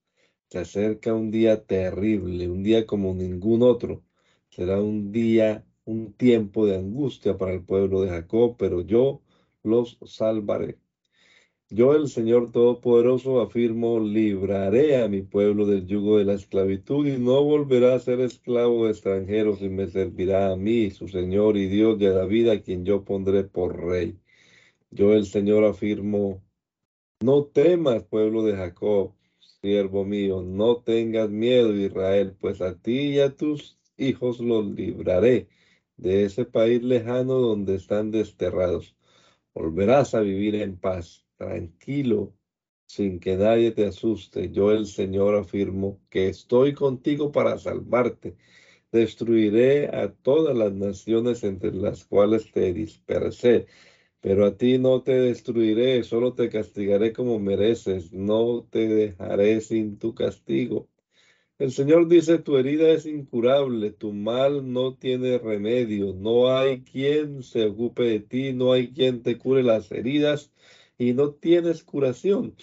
[0.50, 4.04] Se acerca un día terrible, un día como ningún otro.
[4.50, 9.22] Será un día, un tiempo de angustia para el pueblo de Jacob, pero yo
[9.64, 10.80] los salvaré.
[11.72, 17.20] Yo, el Señor Todopoderoso, afirmo, libraré a mi pueblo del yugo de la esclavitud y
[17.20, 21.68] no volverá a ser esclavo de extranjeros y me servirá a mí, su Señor y
[21.68, 24.20] Dios de David, a quien yo pondré por rey.
[24.92, 26.42] Yo, el Señor, afirmo,
[27.22, 29.14] no temas, pueblo de Jacob,
[29.62, 35.48] siervo mío, no tengas miedo, Israel, pues a ti y a tus hijos los libraré
[35.98, 38.96] de ese país lejano donde están desterrados.
[39.54, 42.36] Volverás a vivir en paz tranquilo,
[42.88, 44.52] sin que nadie te asuste.
[44.52, 48.36] Yo el Señor afirmo que estoy contigo para salvarte.
[48.92, 53.68] Destruiré a todas las naciones entre las cuales te dispersé,
[54.22, 60.00] pero a ti no te destruiré, solo te castigaré como mereces, no te dejaré sin
[60.00, 60.90] tu castigo.
[61.60, 67.44] El Señor dice, tu herida es incurable, tu mal no tiene remedio, no hay quien
[67.44, 70.52] se ocupe de ti, no hay quien te cure las heridas
[71.00, 72.56] y no tienes curación.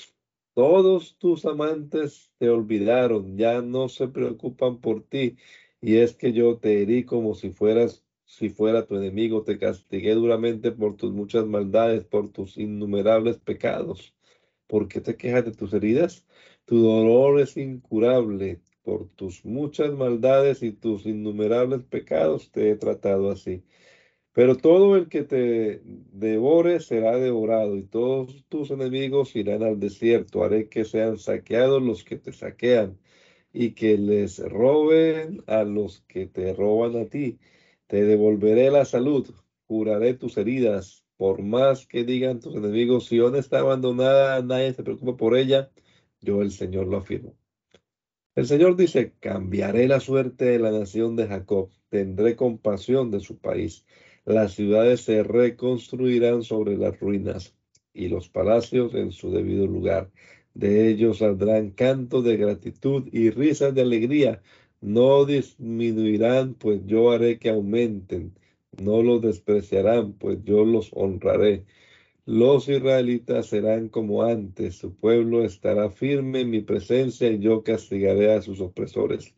[0.55, 5.37] Todos tus amantes te olvidaron, ya no se preocupan por ti.
[5.81, 10.15] Y es que yo te herí como si fueras si fuera tu enemigo, te castigué
[10.15, 14.15] duramente por tus muchas maldades, por tus innumerables pecados.
[14.67, 16.27] ¿Por qué te quejas de tus heridas?
[16.65, 18.61] Tu dolor es incurable.
[18.83, 23.65] Por tus muchas maldades y tus innumerables pecados te he tratado así.
[24.37, 25.81] Pero todo el que te
[26.13, 30.45] devore será devorado y todos tus enemigos irán al desierto.
[30.45, 32.99] Haré que sean saqueados los que te saquean
[33.51, 37.39] y que les roben a los que te roban a ti.
[37.87, 39.27] Te devolveré la salud,
[39.67, 44.83] curaré tus heridas, por más que digan tus enemigos, si no está abandonada, nadie se
[44.83, 45.71] preocupa por ella,
[46.21, 47.35] yo el Señor lo afirmo.
[48.35, 53.39] El Señor dice, cambiaré la suerte de la nación de Jacob, tendré compasión de su
[53.39, 53.87] país.
[54.27, 57.55] Las ciudades se reconstruirán sobre las ruinas
[57.95, 60.11] y los palacios en su debido lugar.
[60.53, 64.43] De ellos saldrán cantos de gratitud y risas de alegría.
[64.83, 68.35] No disminuirán, pues yo haré que aumenten
[68.83, 71.65] no los despreciarán, pues yo los honraré.
[72.27, 78.33] Los israelitas serán como antes, su pueblo estará firme en mi presencia y yo castigaré
[78.33, 79.35] a sus opresores.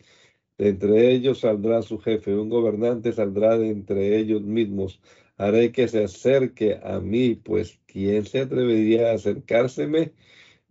[0.59, 5.01] De entre ellos saldrá su jefe, un gobernante saldrá de entre ellos mismos.
[5.37, 10.12] Haré que se acerque a mí, pues ¿quién se atrevería a acercárseme?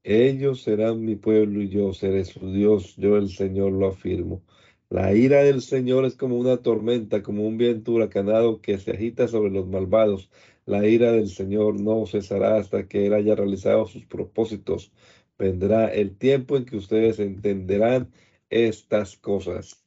[0.03, 4.43] Ellos serán mi pueblo y yo seré su Dios, yo el Señor lo afirmo.
[4.89, 9.27] La ira del Señor es como una tormenta, como un viento huracanado que se agita
[9.27, 10.29] sobre los malvados.
[10.65, 14.91] La ira del Señor no cesará hasta que Él haya realizado sus propósitos.
[15.37, 18.11] Vendrá el tiempo en que ustedes entenderán
[18.49, 19.83] estas cosas.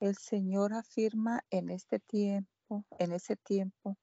[0.00, 3.96] El Señor afirma en este tiempo, en ese tiempo,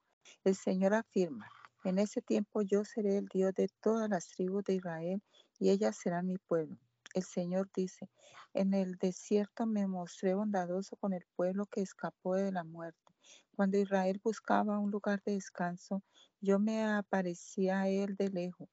[0.43, 1.47] el Señor afirma,
[1.83, 5.21] en ese tiempo yo seré el Dios de todas las tribus de Israel
[5.59, 6.77] y ellas serán mi pueblo.
[7.13, 8.09] El Señor dice,
[8.53, 13.13] en el desierto me mostré bondadoso con el pueblo que escapó de la muerte.
[13.55, 16.03] Cuando Israel buscaba un lugar de descanso,
[16.39, 18.69] yo me aparecía a él de lejos.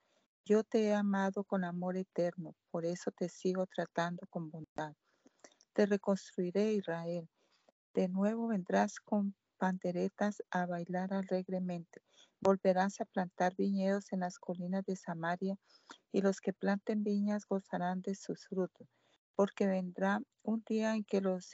[0.49, 4.95] Yo te he amado con amor eterno, por eso te sigo tratando con bondad.
[5.73, 7.29] Te reconstruiré, Israel.
[7.95, 12.01] De nuevo vendrás con panderetas a bailar alegremente.
[12.41, 15.57] Volverás a plantar viñedos en las colinas de Samaria,
[16.13, 18.87] y los que planten viñas gozarán de sus frutos,
[19.35, 21.51] porque vendrá un día en que los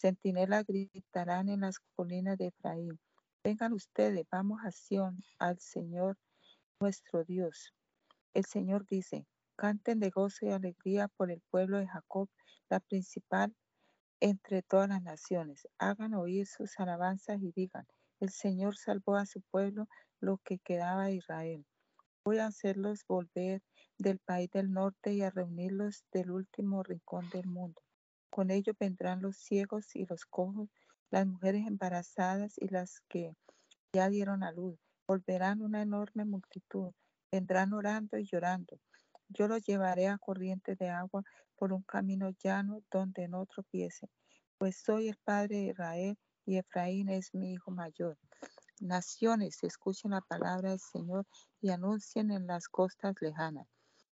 [0.00, 3.00] centinelas gritarán en las colinas de Efraín.
[3.42, 6.16] Vengan ustedes, vamos a Sión, al Señor
[6.78, 7.74] nuestro Dios.
[8.34, 12.30] El Señor dice, canten de gozo y alegría por el pueblo de Jacob,
[12.70, 13.54] la principal
[14.20, 15.68] entre todas las naciones.
[15.78, 17.86] Hagan oír sus alabanzas y digan,
[18.20, 19.88] el Señor salvó a su pueblo,
[20.20, 21.66] lo que quedaba de Israel.
[22.24, 23.62] Voy a hacerlos volver
[23.98, 27.82] del país del norte y a reunirlos del último rincón del mundo.
[28.30, 30.70] Con ellos vendrán los ciegos y los cojos,
[31.10, 33.34] las mujeres embarazadas y las que
[33.92, 34.78] ya dieron a luz.
[35.06, 36.92] Volverán una enorme multitud.
[37.32, 38.78] Vendrán orando y llorando.
[39.30, 41.22] Yo los llevaré a corrientes de agua
[41.56, 44.10] por un camino llano donde no tropiece,
[44.58, 48.18] pues soy el padre de Israel y Efraín es mi hijo mayor.
[48.80, 51.24] Naciones, escuchen la palabra del Señor
[51.62, 53.66] y anuncien en las costas lejanas.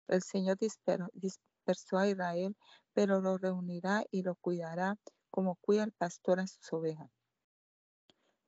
[0.08, 2.54] El Señor dispersó a Israel,
[2.92, 4.98] pero lo reunirá y lo cuidará
[5.30, 7.10] como cuida el pastor a sus ovejas.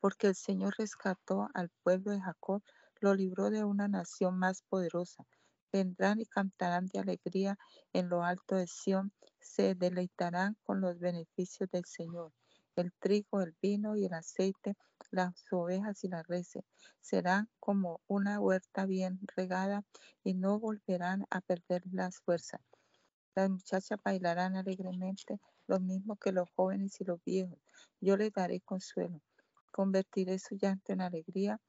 [0.00, 2.62] Porque el Señor rescató al pueblo de Jacob,
[3.00, 5.26] lo libró de una nación más poderosa
[5.72, 7.58] vendrán y cantarán de alegría
[7.92, 12.32] en lo alto de Sión, se deleitarán con los beneficios del Señor.
[12.76, 14.76] El trigo, el vino y el aceite,
[15.10, 16.64] las ovejas y las reses
[17.00, 19.84] serán como una huerta bien regada
[20.22, 22.60] y no volverán a perder las fuerzas.
[23.34, 27.58] Las muchachas bailarán alegremente, lo mismo que los jóvenes y los viejos.
[28.00, 29.20] Yo les daré consuelo.
[29.72, 31.60] Convertiré su llanto en alegría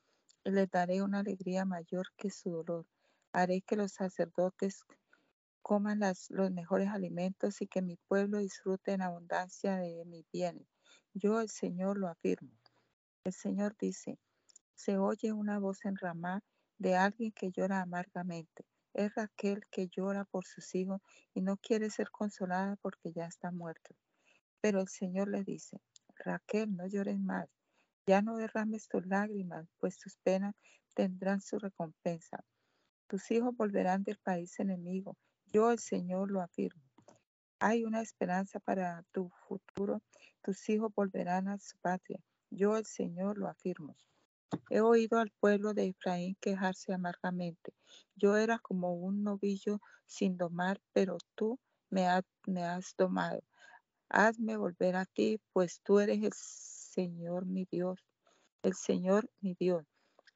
[0.43, 2.85] les daré una alegría mayor que su dolor
[3.31, 4.85] Haré que los sacerdotes
[5.61, 5.99] coman
[6.29, 10.67] los mejores alimentos y que mi pueblo disfrute en abundancia de mis bienes.
[11.13, 12.49] Yo, el Señor, lo afirmo.
[13.23, 14.17] El Señor dice,
[14.73, 16.41] se oye una voz en Ramá
[16.79, 18.65] de alguien que llora amargamente.
[18.95, 20.99] Es Raquel que llora por sus hijos
[21.35, 23.95] y no quiere ser consolada porque ya está muerto.
[24.59, 25.79] Pero el Señor le dice,
[26.15, 27.47] Raquel, no llores más,
[28.09, 30.55] ya no derrames tus lágrimas, pues tus penas
[30.95, 32.43] tendrán su recompensa.
[33.05, 35.15] Tus hijos volverán del país enemigo.
[35.53, 36.81] Yo, el Señor, lo afirmo.
[37.59, 40.01] Hay una esperanza para tu futuro.
[40.41, 42.19] Tus hijos volverán a su patria.
[42.49, 43.95] Yo, el Señor, lo afirmo.
[44.71, 47.75] He oído al pueblo de Efraín quejarse amargamente.
[48.15, 51.59] Yo era como un novillo sin domar, pero tú
[51.91, 53.43] me, has domado.
[54.09, 56.33] Hazme volver a ti, pues tú eres el
[56.89, 58.03] Señor mi Dios,
[58.63, 59.85] el Señor mi Dios.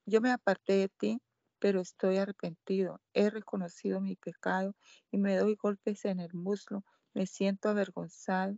[0.05, 1.19] Yo me aparté de ti,
[1.57, 3.01] pero estoy arrepentido.
[3.13, 4.75] He reconocido mi pecado
[5.11, 6.83] y me doy golpes en el muslo.
[7.15, 8.55] Me siento avergonzado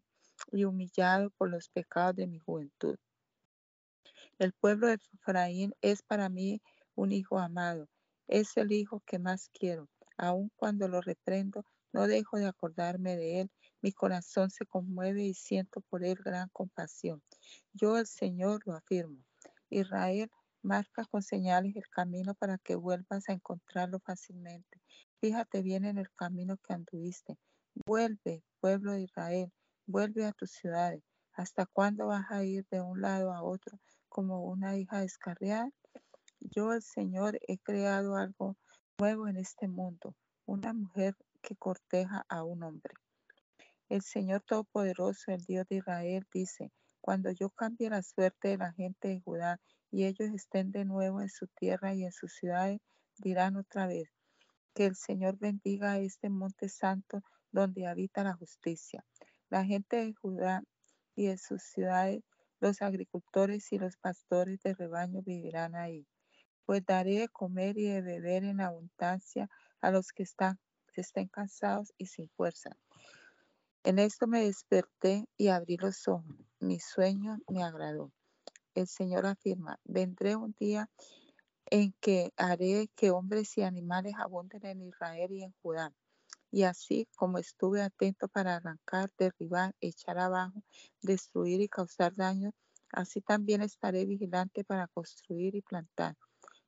[0.52, 2.98] y humillado por los pecados de mi juventud.
[4.40, 6.62] El pueblo de Efraín es para mí
[6.96, 7.88] un hijo amado.
[8.28, 9.88] Es el hijo que más quiero.
[10.18, 13.52] Aun cuando lo reprendo, no dejo de acordarme de él.
[13.82, 17.22] Mi corazón se conmueve y siento por él gran compasión.
[17.74, 19.24] Yo, el Señor, lo afirmo.
[19.70, 20.30] Israel,
[20.62, 24.82] marca con señales el camino para que vuelvas a encontrarlo fácilmente.
[25.22, 27.38] Fíjate bien en el camino que anduviste.
[27.86, 29.52] Vuelve, pueblo de Israel,
[29.86, 31.04] vuelve a tus ciudades.
[31.34, 35.70] ¿Hasta cuándo vas a ir de un lado a otro como una hija descarriada?
[36.40, 38.56] Yo, el Señor, he creado algo
[38.98, 40.16] nuevo en este mundo,
[40.46, 42.94] una mujer que corteja a un hombre.
[43.90, 46.72] El Señor Todopoderoso, el Dios de Israel, dice,
[47.06, 49.60] cuando yo cambie la suerte de la gente de Judá
[49.92, 52.82] y ellos estén de nuevo en su tierra y en sus ciudades,
[53.20, 54.10] dirán otra vez,
[54.74, 59.06] que el Señor bendiga este monte santo donde habita la justicia.
[59.52, 60.64] La gente de Judá
[61.16, 62.24] y de sus ciudades,
[62.60, 66.08] los agricultores y los pastores de rebaño vivirán ahí.
[66.66, 69.48] Pues daré de comer y de beber en abundancia
[69.80, 70.60] a los que están
[70.96, 72.72] estén cansados y sin fuerza.
[73.84, 76.36] En esto me desperté y abrí los ojos.
[76.66, 78.12] Mi sueño me agradó.
[78.74, 80.90] El Señor afirma, vendré un día
[81.68, 85.94] en que haré que hombres y animales abunden en Israel y en Judá.
[86.50, 90.64] Y así como estuve atento para arrancar, derribar, echar abajo,
[91.04, 92.52] destruir y causar daño,
[92.92, 96.18] así también estaré vigilante para construir y plantar.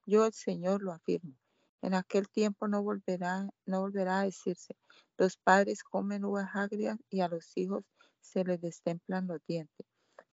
[0.05, 1.33] Yo el Señor lo afirmo.
[1.81, 4.75] En aquel tiempo no volverá, no volverá a decirse,
[5.17, 7.83] los padres comen uvas agrias y a los hijos
[8.21, 9.85] se les destemplan los dientes,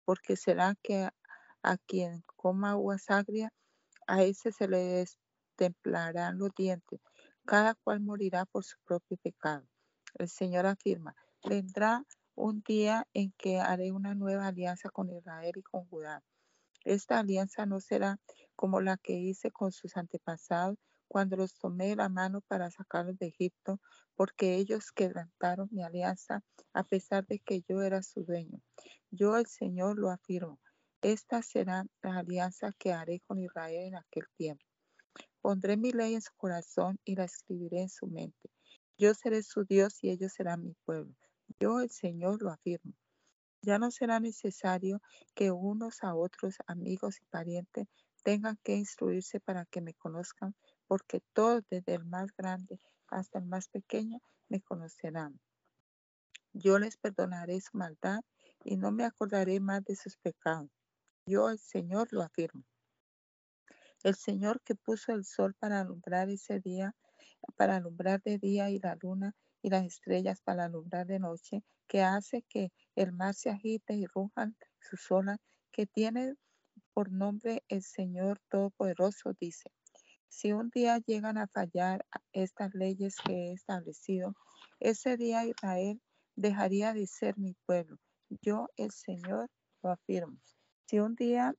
[0.05, 1.09] porque será que
[1.63, 3.51] a, quien coma uvas agrias,
[4.07, 5.07] a ese se le
[5.57, 7.01] destemplarán los dientes,
[7.45, 9.67] cada cual morirá por su propio pecado.
[10.15, 12.05] El Señor afirma, vendrá
[12.35, 16.23] un día en que haré una nueva alianza con Israel y con Judá.
[16.85, 18.19] Esta alianza no será
[18.57, 20.77] como la que hice con sus antepasados
[21.09, 23.81] cuando los tomé la mano para sacarlos de Egipto,
[24.15, 26.43] porque ellos quebrantaron mi alianza
[26.73, 28.61] a pesar de que yo era su dueño.
[29.11, 30.61] Yo el Señor lo afirmo.
[31.03, 34.65] Esta será la alianza que haré con Israel en aquel tiempo.
[35.41, 38.51] Pondré mi ley en su corazón y la escribiré en su mente.
[38.97, 41.15] Yo seré su Dios y ellos serán mi pueblo.
[41.61, 42.95] Yo el Señor lo afirmo.
[43.61, 45.01] Ya no será necesario
[45.35, 47.87] que unos a otros, amigos y parientes,
[48.23, 50.55] tengan que instruirse para que me conozcan,
[50.87, 55.41] porque todos, desde el más grande hasta el más pequeño, me conocerán.
[56.53, 58.21] Yo les perdonaré su maldad
[58.65, 60.71] y no me acordaré más de sus pecados.
[61.27, 62.65] Yo, el Señor, lo afirmo.
[64.03, 66.95] El Señor que puso el sol para alumbrar ese día,
[67.57, 72.03] para alumbrar de día y la luna y las estrellas para alumbrar de noche, que
[72.03, 75.39] hace que el mar se agite y rujan sus olas,
[75.73, 76.35] que tiene
[76.93, 79.71] por nombre el Señor Todopoderoso, dice,
[80.35, 84.35] si un día llegan a fallar estas leyes que he establecido,
[84.81, 86.03] ese día Israel
[86.35, 87.99] dejaría de ser mi pueblo.
[88.43, 89.49] Yo, el Señor,
[89.81, 90.37] lo afirmo.
[90.87, 91.55] Si un día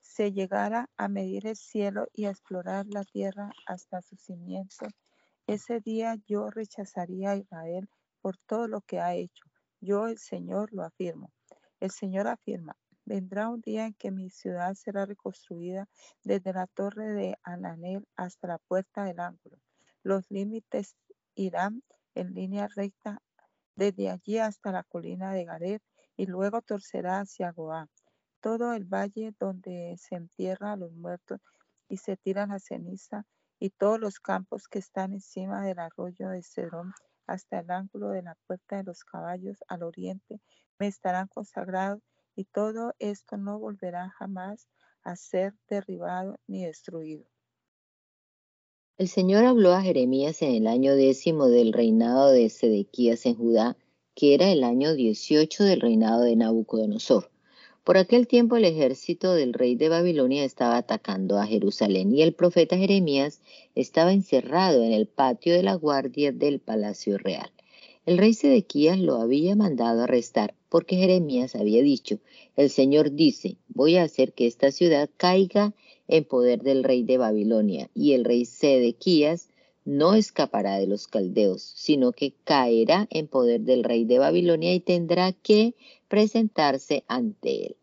[0.00, 4.88] se llegara a medir el cielo y a explorar la tierra hasta su cimiento,
[5.46, 7.88] ese día yo rechazaría a Israel
[8.20, 9.44] por todo lo que ha hecho.
[9.80, 11.32] Yo, el Señor, lo afirmo.
[11.78, 12.76] El Señor afirma,
[13.06, 15.88] Vendrá un día en que mi ciudad será reconstruida
[16.24, 19.58] desde la torre de Ananel hasta la puerta del ángulo.
[20.02, 20.96] Los límites
[21.36, 21.84] irán
[22.16, 23.22] en línea recta
[23.76, 25.82] desde allí hasta la colina de Garet
[26.16, 27.88] y luego torcerá hacia Goá.
[28.40, 31.40] Todo el valle donde se entierra a los muertos
[31.88, 33.24] y se tira la ceniza
[33.60, 36.92] y todos los campos que están encima del arroyo de Cedrón
[37.28, 40.40] hasta el ángulo de la puerta de los caballos al oriente
[40.80, 42.02] me estarán consagrados
[42.36, 44.68] y todo esto no volverá jamás
[45.02, 47.24] a ser derribado ni destruido.
[48.98, 53.76] El Señor habló a Jeremías en el año décimo del reinado de Sedequías en Judá,
[54.14, 57.30] que era el año dieciocho del reinado de Nabucodonosor.
[57.84, 62.34] Por aquel tiempo el ejército del rey de Babilonia estaba atacando a Jerusalén y el
[62.34, 63.40] profeta Jeremías
[63.74, 67.52] estaba encerrado en el patio de la guardia del palacio real.
[68.06, 72.18] El rey Sedequías lo había mandado arrestar porque Jeremías había dicho,
[72.54, 75.72] el Señor dice, voy a hacer que esta ciudad caiga
[76.06, 79.48] en poder del rey de Babilonia, y el rey Sedequías
[79.86, 84.80] no escapará de los caldeos, sino que caerá en poder del rey de Babilonia y
[84.80, 85.74] tendrá que
[86.08, 87.76] presentarse ante él.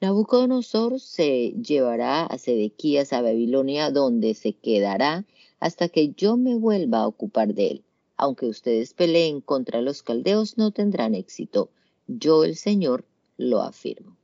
[0.00, 5.24] Nabucodonosor se llevará a Sedequías a Babilonia, donde se quedará
[5.60, 7.84] hasta que yo me vuelva a ocupar de él.
[8.16, 11.70] Aunque ustedes peleen contra los caldeos, no tendrán éxito.
[12.06, 14.16] Yo, el Señor, lo afirmo.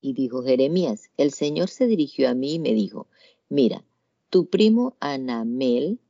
[0.00, 3.06] Y dijo Jeremías, el Señor se dirigió a mí y me dijo,
[3.48, 3.84] mira,
[4.30, 6.00] tu primo Anamel,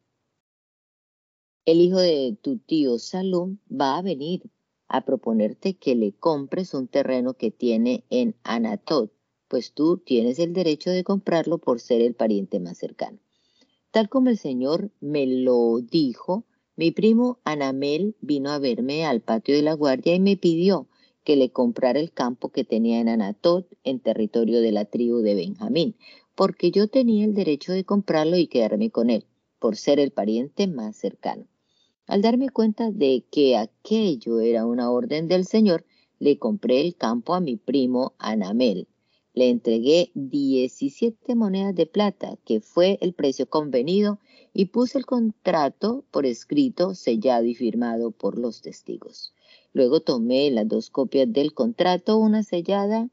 [1.64, 4.50] el hijo de tu tío Salum, va a venir
[4.88, 9.12] a proponerte que le compres un terreno que tiene en Anatot,
[9.48, 13.18] pues tú tienes el derecho de comprarlo por ser el pariente más cercano.
[13.90, 16.44] Tal como el Señor me lo dijo,
[16.74, 20.88] mi primo Anamel vino a verme al patio de la guardia y me pidió
[21.22, 25.34] que le comprara el campo que tenía en Anatot, en territorio de la tribu de
[25.34, 25.96] Benjamín,
[26.34, 29.26] porque yo tenía el derecho de comprarlo y quedarme con él,
[29.58, 31.46] por ser el pariente más cercano.
[32.06, 35.84] Al darme cuenta de que aquello era una orden del Señor,
[36.18, 38.88] le compré el campo a mi primo Anamel.
[39.34, 44.18] Le entregué 17 monedas de plata, que fue el precio convenido,
[44.54, 49.32] y puse el contrato por escrito, sellado y firmado por los testigos.
[49.72, 53.08] Luego tomé las dos copias del contrato, una sellada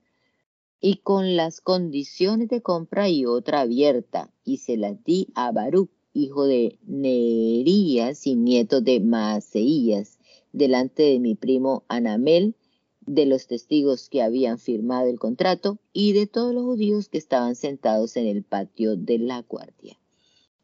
[0.81, 5.89] y con las condiciones de compra y otra abierta, y se las di a Baruch,
[6.13, 10.19] hijo de Nerías y nieto de Maaseías,
[10.51, 12.55] delante de mi primo Anamel,
[13.01, 17.55] de los testigos que habían firmado el contrato y de todos los judíos que estaban
[17.55, 19.97] sentados en el patio de la guardia.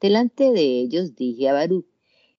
[0.02, 1.86] Delante de ellos dije a Baruch,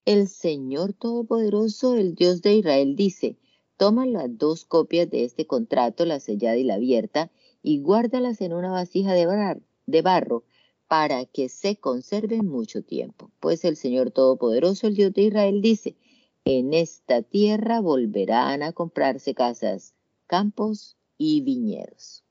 [0.05, 3.39] el Señor Todopoderoso, el Dios de Israel, dice,
[3.77, 7.31] toma las dos copias de este contrato, la sellada y la abierta,
[7.63, 10.45] y guárdalas en una vasija de, de barro
[10.87, 13.31] para que se conserven mucho tiempo.
[13.41, 15.97] Pues el Señor Todopoderoso, el Dios de Israel, dice,
[16.45, 19.95] en esta tierra volverán a comprarse casas,
[20.27, 22.26] campos y viñedos.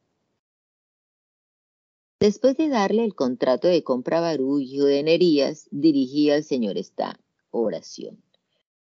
[2.20, 6.78] Después de darle el contrato de compra a Barú, hijo de Nerías, dirigí al Señor
[6.78, 7.20] esta
[7.52, 8.24] oración.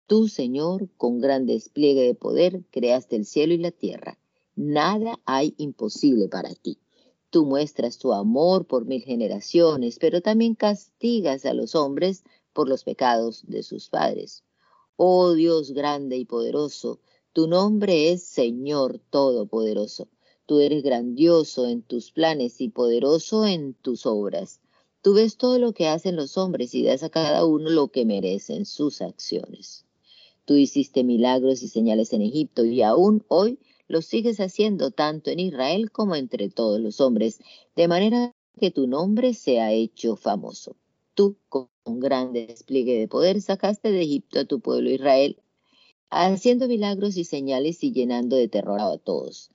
[0.07, 4.19] Tú, Señor, con gran despliegue de poder, creaste el cielo y la tierra.
[4.57, 6.81] Nada hay imposible para ti.
[7.31, 12.83] Tú muestras tu amor por mil generaciones, pero también castigas a los hombres por los
[12.83, 14.43] pecados de sus padres.
[14.97, 16.99] Oh Dios grande y poderoso,
[17.33, 20.09] tu nombre es Señor Todopoderoso.
[20.51, 24.61] Tú eres grandioso en tus planes y poderoso en tus obras.
[25.01, 28.05] Tú ves todo lo que hacen los hombres y das a cada uno lo que
[28.05, 29.85] merecen sus acciones.
[30.47, 35.39] Tú hiciste milagros y señales en Egipto y aún hoy lo sigues haciendo tanto en
[35.39, 37.39] Israel como entre todos los hombres,
[37.77, 40.75] de manera que tu nombre se ha hecho famoso.
[41.15, 45.37] Tú, con un gran despliegue de poder, sacaste de Egipto a tu pueblo Israel,
[46.11, 49.53] haciendo milagros y señales y llenando de terror a todos.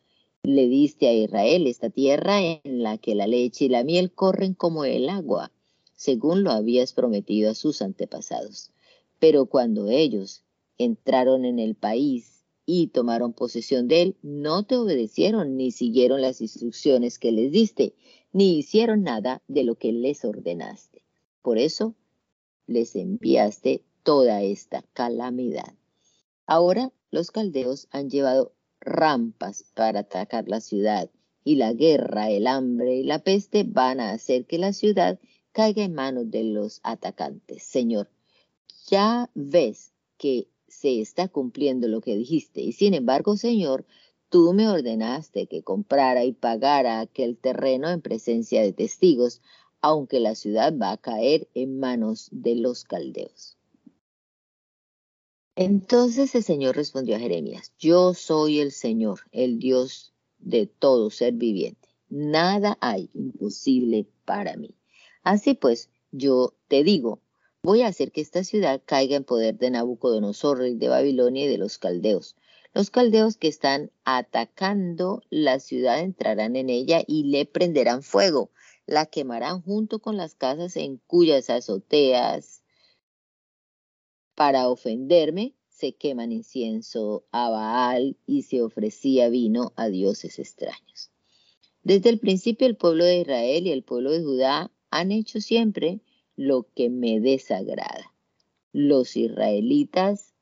[0.48, 4.54] Le diste a Israel esta tierra en la que la leche y la miel corren
[4.54, 5.52] como el agua,
[5.96, 8.72] según lo habías prometido a sus antepasados.
[9.18, 10.44] Pero cuando ellos
[10.78, 16.42] entraron en el país y tomaron posesión de él, no te obedecieron ni siguieron las
[16.42, 17.96] instrucciones que les diste,
[18.32, 21.02] ni hicieron nada de lo que les ordenaste.
[21.42, 21.96] Por eso
[22.68, 25.74] les enviaste toda esta calamidad.
[26.46, 28.55] Ahora los caldeos han llevado
[28.86, 31.10] rampas para atacar la ciudad,
[31.46, 35.20] y la guerra, el hambre y la peste van a hacer que la ciudad
[35.52, 37.64] caiga en manos de los atacantes.
[37.64, 38.10] Señor,
[38.88, 42.62] ya ves que se está cumpliendo lo que dijiste.
[42.62, 43.86] Y sin embargo, Señor,
[44.30, 49.42] tú me ordenaste que comprara y pagara aquel terreno en presencia de testigos,
[49.82, 53.56] aunque la ciudad va a caer en manos de los caldeos.
[55.56, 61.34] Entonces el Señor respondió a Jeremías, yo soy el Señor, el Dios de todo ser
[61.34, 61.90] viviente.
[62.10, 64.76] Nada hay imposible para mí.
[65.24, 67.22] Así pues, yo te digo,
[67.66, 71.48] Voy a hacer que esta ciudad caiga en poder de Nabucodonosor, rey de Babilonia y
[71.48, 72.36] de los caldeos.
[72.76, 78.52] Los caldeos que están atacando la ciudad entrarán en ella y le prenderán fuego.
[78.86, 82.62] La quemarán junto con las casas en cuyas azoteas.
[84.36, 91.12] Para ofenderme, se queman incienso a Baal y se ofrecía vino a dioses extraños.
[91.84, 96.02] Desde el principio el pueblo de Israel y el pueblo de Judá han hecho siempre
[96.36, 98.14] lo que me desagrada.
[98.74, 100.34] Los israelitas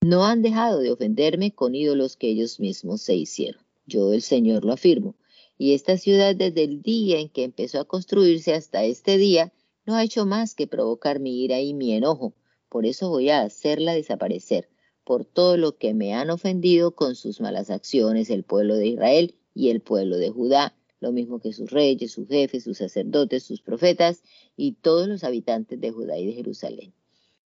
[0.00, 3.62] no han dejado de ofenderme con ídolos que ellos mismos se hicieron.
[3.86, 5.14] Yo, el Señor, lo afirmo.
[5.58, 9.52] Y esta ciudad desde el día en que empezó a construirse hasta este día
[9.84, 12.34] no ha hecho más que provocar mi ira y mi enojo.
[12.70, 14.70] Por eso voy a hacerla desaparecer,
[15.04, 19.34] por todo lo que me han ofendido con sus malas acciones el pueblo de Israel
[19.54, 23.60] y el pueblo de Judá, lo mismo que sus reyes, sus jefes, sus sacerdotes, sus
[23.60, 24.22] profetas
[24.56, 26.94] y todos los habitantes de Judá y de Jerusalén.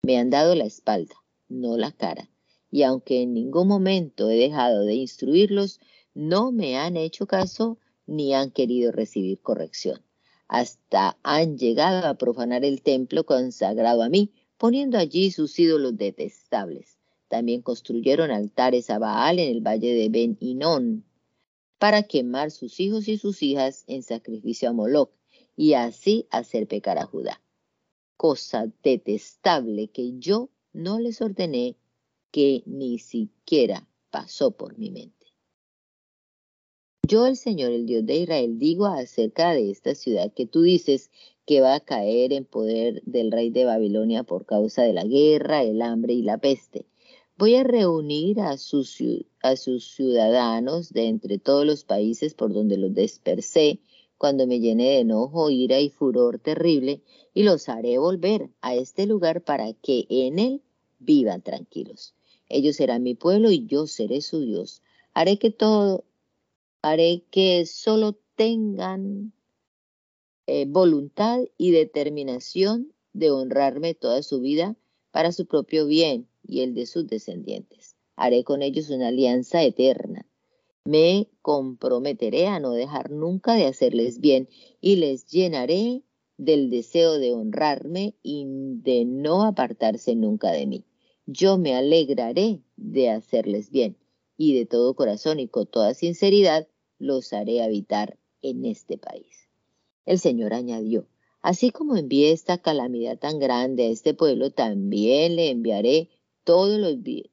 [0.02, 1.14] Me han dado la espalda,
[1.48, 2.28] no la cara,
[2.72, 5.78] y aunque en ningún momento he dejado de instruirlos,
[6.14, 10.02] no me han hecho caso ni han querido recibir corrección.
[10.48, 14.32] Hasta han llegado a profanar el templo consagrado a mí,
[14.62, 16.96] poniendo allí sus ídolos detestables.
[17.26, 21.04] También construyeron altares a Baal en el valle de Ben Inón
[21.78, 25.10] para quemar sus hijos y sus hijas en sacrificio a Moloch
[25.56, 27.42] y así hacer pecar a Judá.
[28.16, 31.74] Cosa detestable que yo no les ordené
[32.30, 35.26] que ni siquiera pasó por mi mente.
[37.08, 41.10] Yo, el Señor, el Dios de Israel, digo acerca de esta ciudad que tú dices
[41.46, 45.62] que va a caer en poder del rey de Babilonia por causa de la guerra,
[45.62, 46.86] el hambre y la peste.
[47.36, 48.98] Voy a reunir a sus,
[49.42, 53.80] a sus ciudadanos de entre todos los países por donde los dispersé
[54.18, 57.02] cuando me llené de enojo, ira y furor terrible,
[57.34, 60.62] y los haré volver a este lugar para que en él
[61.00, 62.14] vivan tranquilos.
[62.48, 64.82] Ellos serán mi pueblo y yo seré su Dios.
[65.12, 66.04] Haré que todo,
[66.82, 69.32] haré que solo tengan
[70.46, 74.76] eh, voluntad y determinación de honrarme toda su vida
[75.10, 77.96] para su propio bien y el de sus descendientes.
[78.16, 80.26] Haré con ellos una alianza eterna.
[80.84, 84.48] Me comprometeré a no dejar nunca de hacerles bien
[84.80, 86.02] y les llenaré
[86.38, 90.84] del deseo de honrarme y de no apartarse nunca de mí.
[91.26, 93.96] Yo me alegraré de hacerles bien
[94.36, 96.66] y de todo corazón y con toda sinceridad
[96.98, 99.41] los haré habitar en este país.
[100.04, 101.06] El Señor añadió,
[101.42, 106.10] así como envié esta calamidad tan grande a este pueblo, también le enviaré
[106.44, 107.30] todos los bienes.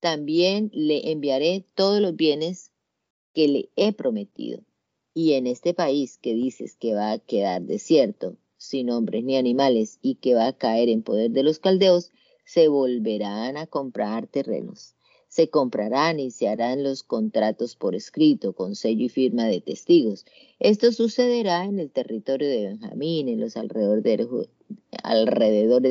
[0.00, 2.70] También le enviaré todos los bienes
[3.32, 4.62] que le he prometido.
[5.14, 9.98] Y en este país que dices que va a quedar desierto, sin hombres ni animales,
[10.02, 12.12] y que va a caer en poder de los caldeos,
[12.44, 14.93] se volverán a comprar terrenos.
[15.34, 20.24] Se comprarán y se harán los contratos por escrito, con sello y firma de testigos.
[20.60, 24.04] Esto sucederá en el territorio de Benjamín, en los alrededores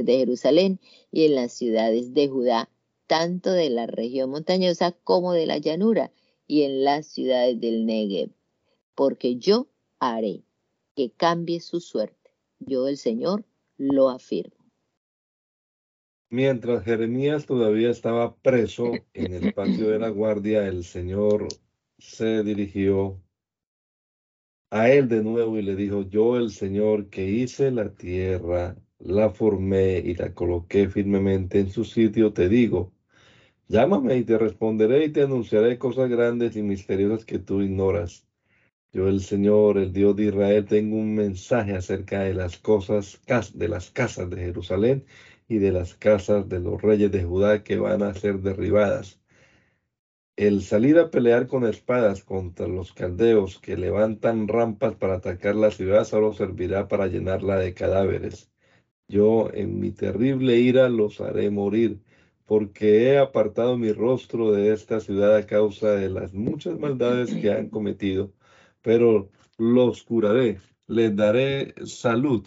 [0.06, 0.80] de Jerusalén
[1.12, 2.70] y en las ciudades de Judá,
[3.06, 6.14] tanto de la región montañosa como de la llanura,
[6.48, 8.30] y en las ciudades del Negev,
[8.96, 9.68] porque yo
[10.00, 10.46] haré
[10.96, 12.32] que cambie su suerte.
[12.60, 13.44] Yo, el Señor,
[13.76, 14.63] lo afirmo.
[16.34, 21.48] Mientras Jeremías todavía estaba preso en el patio de la guardia, el Señor
[22.00, 23.22] se dirigió
[24.72, 29.30] a él de nuevo y le dijo, yo el Señor que hice la tierra, la
[29.30, 32.92] formé y la coloqué firmemente en su sitio, te digo,
[33.68, 38.26] llámame y te responderé y te anunciaré cosas grandes y misteriosas que tú ignoras.
[38.92, 43.22] Yo el Señor, el Dios de Israel, tengo un mensaje acerca de las cosas,
[43.54, 45.06] de las casas de Jerusalén
[45.48, 49.20] y de las casas de los reyes de Judá que van a ser derribadas.
[50.36, 55.70] El salir a pelear con espadas contra los caldeos que levantan rampas para atacar la
[55.70, 58.52] ciudad solo servirá para llenarla de cadáveres.
[59.08, 62.02] Yo en mi terrible ira los haré morir,
[62.46, 67.52] porque he apartado mi rostro de esta ciudad a causa de las muchas maldades que
[67.52, 68.34] han cometido,
[68.82, 72.44] pero los curaré, les daré salud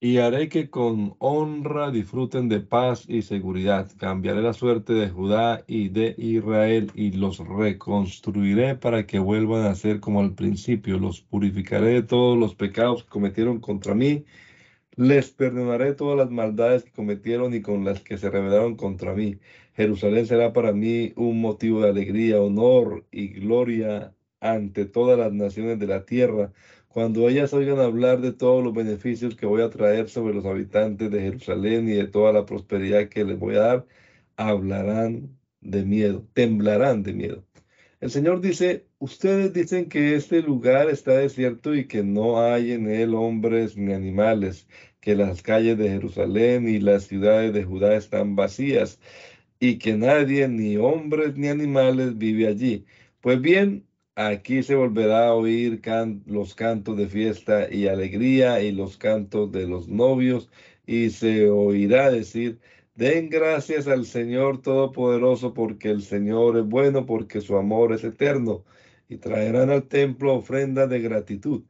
[0.00, 3.90] Y haré que con honra disfruten de paz y seguridad.
[3.98, 9.74] Cambiaré la suerte de Judá y de Israel y los reconstruiré para que vuelvan a
[9.74, 10.98] ser como al principio.
[10.98, 14.24] Los purificaré de todos los pecados que cometieron contra mí.
[14.96, 19.40] Les perdonaré todas las maldades que cometieron y con las que se rebelaron contra mí.
[19.74, 25.78] Jerusalén será para mí un motivo de alegría, honor y gloria ante todas las naciones
[25.80, 26.52] de la tierra
[26.88, 31.10] cuando ellas oigan hablar de todos los beneficios que voy a traer sobre los habitantes
[31.10, 33.86] de Jerusalén y de toda la prosperidad que les voy a dar,
[34.36, 37.44] hablarán de miedo, temblarán de miedo.
[38.00, 42.88] El Señor dice, ustedes dicen que este lugar está desierto y que no hay en
[42.90, 44.68] él hombres ni animales,
[45.00, 49.00] que las calles de Jerusalén y las ciudades de Judá están vacías
[49.60, 52.86] y que nadie, ni hombres ni animales, vive allí.
[53.20, 53.87] Pues bien,
[54.18, 55.80] Aquí se volverá a oír
[56.26, 60.50] los cantos de fiesta y alegría y los cantos de los novios
[60.86, 62.58] y se oirá decir,
[62.96, 68.64] den gracias al Señor Todopoderoso porque el Señor es bueno, porque su amor es eterno
[69.08, 71.62] y traerán al templo ofrendas de gratitud.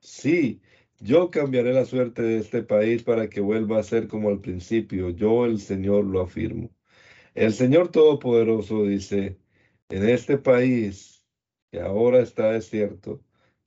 [0.00, 0.60] Sí,
[0.98, 5.10] yo cambiaré la suerte de este país para que vuelva a ser como al principio.
[5.10, 6.70] Yo, el Señor, lo afirmo.
[7.34, 9.38] El Señor Todopoderoso dice,
[9.88, 11.11] en este país
[11.72, 13.22] que ahora está desierto,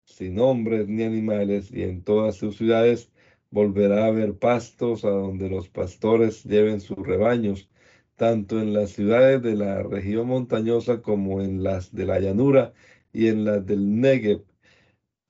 [0.05, 3.11] sin hombres ni animales, y en todas sus ciudades
[3.51, 7.69] volverá a haber pastos a donde los pastores lleven sus rebaños,
[8.15, 12.73] tanto en las ciudades de la región montañosa como en las de la llanura
[13.11, 14.43] y en las del Negev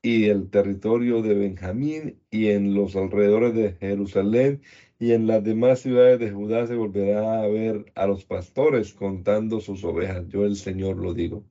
[0.02, 4.62] y el territorio de Benjamín y en los alrededores de Jerusalén
[5.00, 9.60] y en las demás ciudades de Judá se volverá a ver a los pastores contando
[9.62, 10.28] sus ovejas.
[10.30, 11.46] Yo el Señor lo digo.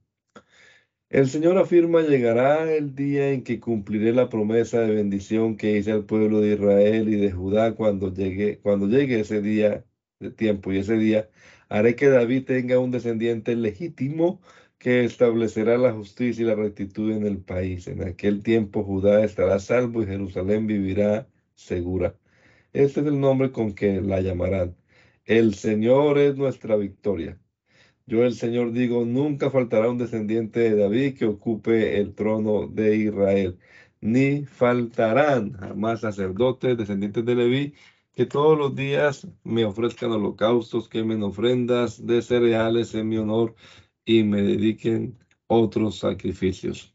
[1.15, 5.93] El Señor afirma, llegará el día en que cumpliré la promesa de bendición que hice
[5.93, 9.85] al pueblo de Israel y de Judá cuando llegue, cuando llegue ese día
[10.19, 11.31] de tiempo y ese día
[11.69, 14.41] haré que David tenga un descendiente legítimo
[14.79, 17.87] que establecerá la justicia y la rectitud en el país.
[17.87, 22.17] En aquel tiempo Judá estará salvo y Jerusalén vivirá segura.
[22.73, 24.77] Este es el nombre con que la llamarán.
[25.27, 27.39] El Señor es nuestra victoria.
[28.07, 32.97] Yo el Señor digo, nunca faltará un descendiente de David que ocupe el trono de
[32.97, 33.59] Israel,
[34.01, 37.75] ni faltarán jamás sacerdotes, descendientes de Leví,
[38.13, 43.55] que todos los días me ofrezcan holocaustos, quemen ofrendas de cereales en mi honor
[44.05, 46.95] y me dediquen otros sacrificios.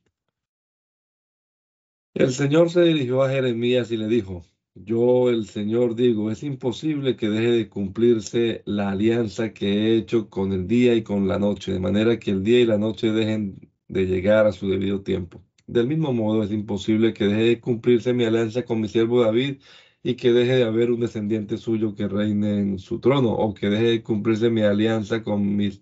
[2.14, 4.46] El Señor se dirigió a Jeremías y le dijo,
[4.86, 10.30] yo, el Señor, digo, es imposible que deje de cumplirse la alianza que he hecho
[10.30, 13.12] con el día y con la noche, de manera que el día y la noche
[13.12, 15.44] dejen de llegar a su debido tiempo.
[15.68, 19.62] Del mismo modo, es imposible que deje de cumplirse mi alianza con mi siervo David
[20.04, 23.70] y que deje de haber un descendiente suyo que reine en su trono, o que
[23.70, 25.82] deje de cumplirse mi alianza con mis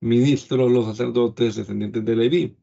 [0.00, 2.56] ministros, los sacerdotes descendientes de Leví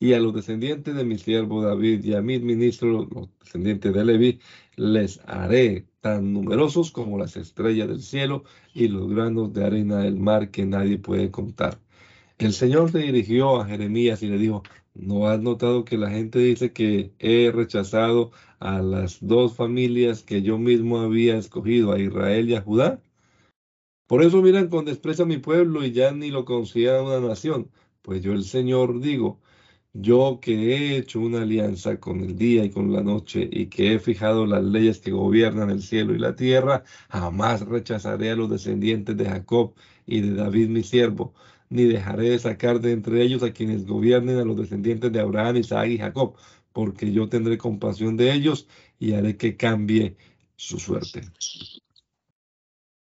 [0.00, 4.04] y a los descendientes de mi siervo David y a mis ministros, los descendientes de
[4.04, 4.40] Leví,
[4.76, 8.44] les haré tan numerosos como las estrellas del cielo
[8.74, 11.80] y los granos de arena del mar que nadie puede contar.
[12.38, 14.62] El Señor se dirigió a Jeremías y le dijo,
[14.94, 18.30] ¿no has notado que la gente dice que he rechazado
[18.60, 23.02] a las dos familias que yo mismo había escogido, a Israel y a Judá?
[24.06, 27.70] Por eso miran con desprecio a mi pueblo y ya ni lo consideran una nación.
[28.02, 29.40] Pues yo el Señor digo,
[29.92, 33.94] yo que he hecho una alianza con el día y con la noche y que
[33.94, 38.50] he fijado las leyes que gobiernan el cielo y la tierra, jamás rechazaré a los
[38.50, 39.74] descendientes de Jacob
[40.06, 41.34] y de David mi siervo,
[41.70, 45.56] ni dejaré de sacar de entre ellos a quienes gobiernen a los descendientes de Abraham,
[45.56, 46.36] Isaac y Jacob,
[46.72, 48.68] porque yo tendré compasión de ellos
[48.98, 50.16] y haré que cambie
[50.56, 51.22] su suerte.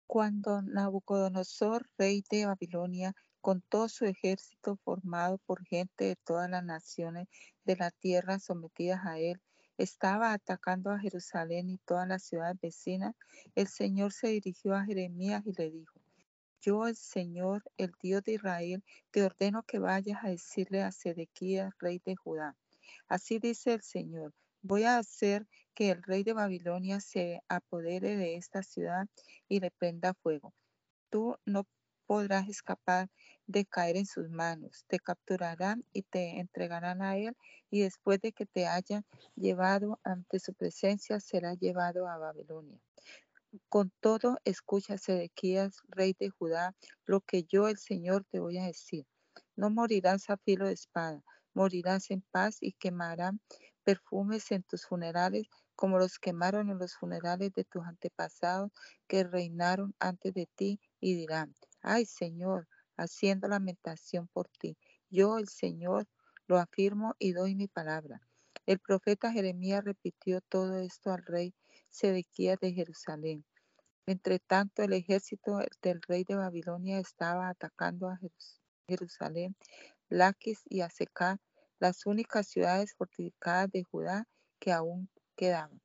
[0.06, 6.64] Cuando Nabucodonosor, rey de Babilonia, con todo su ejército formado por gente de todas las
[6.64, 7.28] naciones
[7.64, 9.42] de la tierra sometidas a él,
[9.78, 13.14] estaba atacando a Jerusalén y todas las ciudades vecinas,
[13.56, 16.00] el Señor se dirigió a Jeremías y le dijo,
[16.60, 21.74] yo el Señor, el Dios de Israel, te ordeno que vayas a decirle a Sedequías,
[21.80, 22.56] rey de Judá.
[23.08, 24.32] Así dice el Señor,
[24.62, 29.08] voy a hacer que el rey de Babilonia se apodere de esta ciudad
[29.48, 30.54] y le prenda fuego.
[31.10, 31.66] Tú no
[32.06, 33.08] podrás escapar
[33.46, 34.84] de caer en sus manos.
[34.88, 37.36] Te capturarán y te entregarán a él
[37.70, 39.04] y después de que te hayan
[39.36, 42.78] llevado ante su presencia será llevado a Babilonia.
[43.68, 46.74] Con todo, escucha, Sedequías, rey de Judá,
[47.04, 49.06] lo que yo, el Señor, te voy a decir.
[49.56, 51.22] No morirás a filo de espada,
[51.52, 53.40] morirás en paz y quemarán
[53.84, 58.70] perfumes en tus funerales como los quemaron en los funerales de tus antepasados
[59.08, 64.76] que reinaron antes de ti y dirán, ay Señor, haciendo lamentación por ti.
[65.10, 66.06] Yo, el Señor,
[66.46, 68.20] lo afirmo y doy mi palabra.
[68.66, 71.54] El profeta Jeremías repitió todo esto al rey
[71.88, 73.44] Sedequías de Jerusalén.
[74.06, 78.18] Entre tanto, el ejército del rey de Babilonia estaba atacando a
[78.88, 79.56] Jerusalén,
[80.08, 81.40] Laquis y Azecá,
[81.78, 84.28] las únicas ciudades fortificadas de Judá
[84.58, 85.80] que aún quedaban.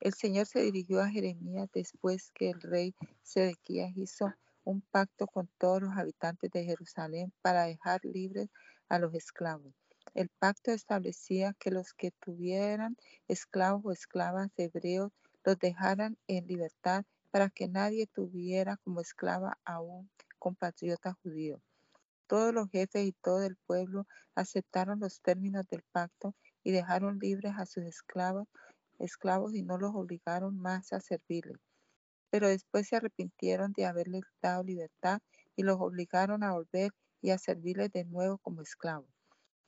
[0.00, 4.34] El Señor se dirigió a Jeremías después que el rey Sedequías hizo
[4.64, 8.48] un pacto con todos los habitantes de Jerusalén para dejar libres
[8.88, 9.74] a los esclavos.
[10.14, 12.96] El pacto establecía que los que tuvieran
[13.28, 15.12] esclavos o esclavas hebreos
[15.44, 20.08] los dejaran en libertad para que nadie tuviera como esclava a un
[20.38, 21.60] compatriota judío.
[22.26, 27.54] Todos los jefes y todo el pueblo aceptaron los términos del pacto y dejaron libres
[27.58, 28.48] a sus esclavos,
[28.98, 31.60] esclavos y no los obligaron más a servirles
[32.34, 35.20] pero después se arrepintieron de haberles dado libertad
[35.54, 36.90] y los obligaron a volver
[37.22, 39.08] y a servirles de nuevo como esclavos.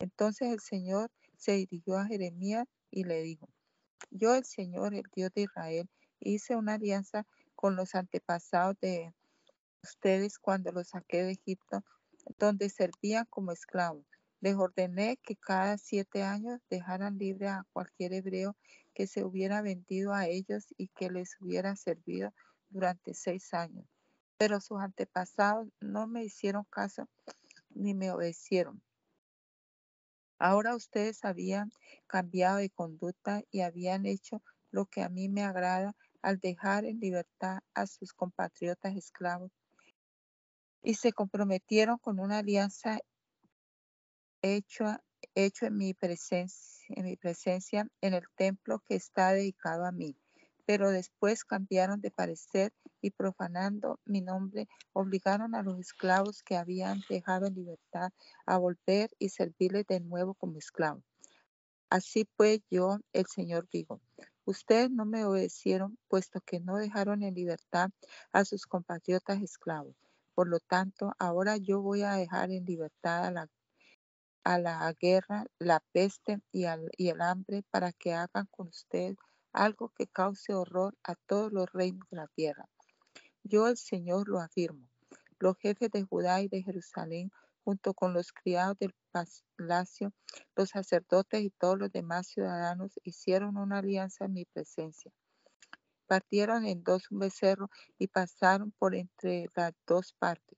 [0.00, 3.48] Entonces el Señor se dirigió a Jeremías y le dijo,
[4.10, 5.88] yo el Señor, el Dios de Israel,
[6.18, 9.14] hice una alianza con los antepasados de
[9.84, 11.84] ustedes cuando los saqué de Egipto,
[12.36, 14.04] donde servían como esclavos.
[14.40, 18.56] Les ordené que cada siete años dejaran libre a cualquier hebreo
[18.92, 22.34] que se hubiera vendido a ellos y que les hubiera servido
[22.76, 23.86] durante seis años.
[24.38, 27.08] Pero sus antepasados no me hicieron caso
[27.70, 28.82] ni me obedecieron.
[30.38, 31.72] Ahora ustedes habían
[32.06, 37.00] cambiado de conducta y habían hecho lo que a mí me agrada al dejar en
[37.00, 39.50] libertad a sus compatriotas esclavos
[40.82, 43.00] y se comprometieron con una alianza
[44.42, 45.02] hecha,
[45.34, 50.16] hecho en mi, presencia, en mi presencia en el templo que está dedicado a mí.
[50.66, 57.02] Pero después cambiaron de parecer y profanando mi nombre, obligaron a los esclavos que habían
[57.08, 58.10] dejado en libertad
[58.44, 61.04] a volver y servirles de nuevo como esclavos.
[61.88, 64.00] Así pues yo, el Señor, digo,
[64.44, 67.90] ustedes no me obedecieron, puesto que no dejaron en libertad
[68.32, 69.94] a sus compatriotas esclavos.
[70.34, 73.48] Por lo tanto, ahora yo voy a dejar en libertad a la
[74.46, 79.16] a la guerra, la peste y, el hambre para que hagan con usted
[79.56, 82.68] algo que cause horror a todos los reinos de la tierra.
[83.42, 84.88] Yo el Señor lo afirmo.
[85.38, 87.32] Los jefes de Judá y de Jerusalén,
[87.64, 90.12] junto con los criados del palacio,
[90.54, 95.10] los sacerdotes y todos los demás ciudadanos, hicieron una alianza en mi presencia.
[96.06, 100.56] Partieron en dos un becerro y pasaron por entre las dos partes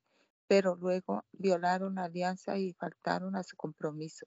[0.48, 4.26] pero luego violaron la alianza y faltaron a su compromiso.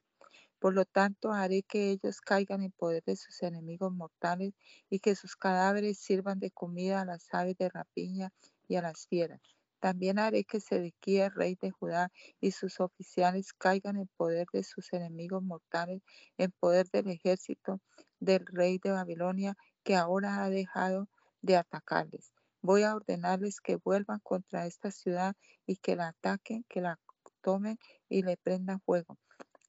[0.62, 4.54] Por lo tanto, haré que ellos caigan en poder de sus enemigos mortales
[4.92, 8.32] y que sus cadáveres sirvan de comida a las aves de rapiña
[8.68, 9.42] y a las fieras.
[9.80, 14.94] También haré que Sedequía, rey de Judá, y sus oficiales caigan en poder de sus
[14.94, 16.04] enemigos mortales,
[16.38, 17.82] en poder del ejército
[18.20, 21.10] del rey de Babilonia, que ahora ha dejado
[21.42, 22.34] de atacarles.
[22.62, 25.36] Voy a ordenarles que vuelvan contra esta ciudad
[25.66, 27.00] y que la ataquen, que la
[27.42, 29.18] tomen y le prendan fuego.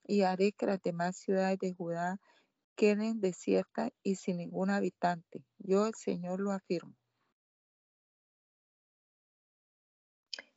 [0.07, 2.21] Y haré que las demás ciudades de Judá
[2.77, 5.45] queden desiertas y sin ningún habitante.
[5.59, 6.95] Yo el Señor lo afirmo.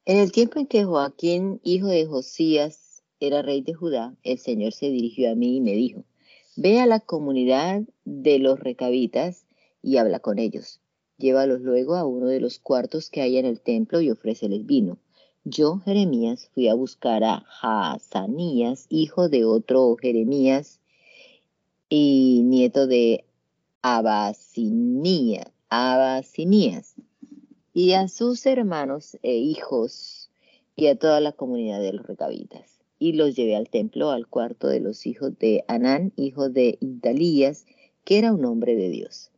[0.05, 4.73] En el tiempo en que Joaquín, hijo de Josías, era rey de Judá, el Señor
[4.73, 6.05] se dirigió a mí y me dijo,
[6.55, 9.45] ve a la comunidad de los recabitas
[9.81, 10.81] y habla con ellos
[11.17, 14.97] Llévalos luego a uno de los cuartos que hay en el templo y ofréceles vino.
[15.47, 20.79] Yo, Jeremías, fui a buscar a Hazanías, hijo de otro Jeremías
[21.87, 23.25] y nieto de
[23.83, 25.45] Abasinías,
[27.75, 30.31] y a sus hermanos e hijos
[30.75, 32.79] y a toda la comunidad de los recabitas.
[32.97, 37.67] Y los llevé al templo, al cuarto de los hijos de Anán, hijo de Idalías,
[38.03, 39.29] que era un hombre de Dios.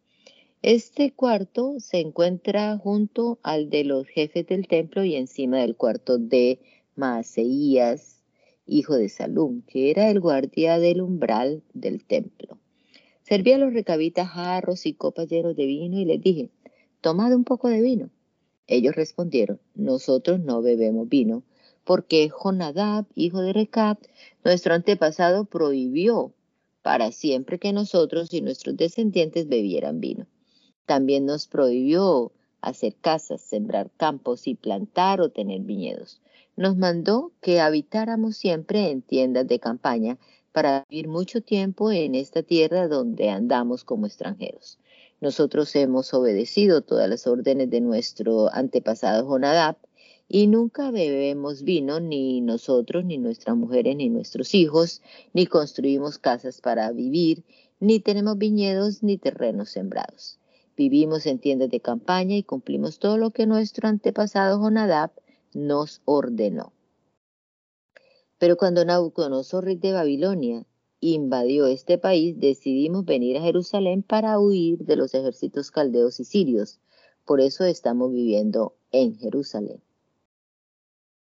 [0.69, 6.17] Este cuarto se encuentra junto al de los jefes del templo y encima del cuarto
[6.17, 6.59] de
[6.97, 8.21] Maaseías,
[8.65, 12.57] hijo de Salum, que era el guardia del umbral del templo.
[13.21, 16.49] Serví a los recabitas jarros y copas llenos de vino y les dije,
[16.99, 18.09] tomad un poco de vino.
[18.67, 21.43] Ellos respondieron, nosotros no bebemos vino,
[21.85, 23.99] porque Jonadab, hijo de Recab,
[24.43, 26.33] nuestro antepasado, prohibió
[26.81, 30.27] para siempre que nosotros y nuestros descendientes bebieran vino.
[30.87, 32.31] También nos prohibió
[32.61, 36.21] hacer casas, sembrar campos y plantar o tener viñedos.
[36.55, 40.17] Nos mandó que habitáramos siempre en tiendas de campaña
[40.53, 44.79] para vivir mucho tiempo en esta tierra donde andamos como extranjeros.
[45.19, 49.75] Nosotros hemos obedecido todas las órdenes de nuestro antepasado Jonadab
[50.29, 55.01] y nunca bebemos vino, ni nosotros, ni nuestras mujeres, ni nuestros hijos,
[55.33, 57.43] ni construimos casas para vivir,
[57.81, 60.39] ni tenemos viñedos ni terrenos sembrados.
[60.77, 65.11] Vivimos en tiendas de campaña y cumplimos todo lo que nuestro antepasado Jonadab
[65.55, 66.71] nos ordenó.
[68.37, 70.67] Pero cuando Nabucodonosor, rey de Babilonia,
[70.99, 76.79] invadió este país, decidimos venir a Jerusalén para huir de los ejércitos caldeos y sirios.
[77.25, 79.81] Por eso estamos viviendo en Jerusalén.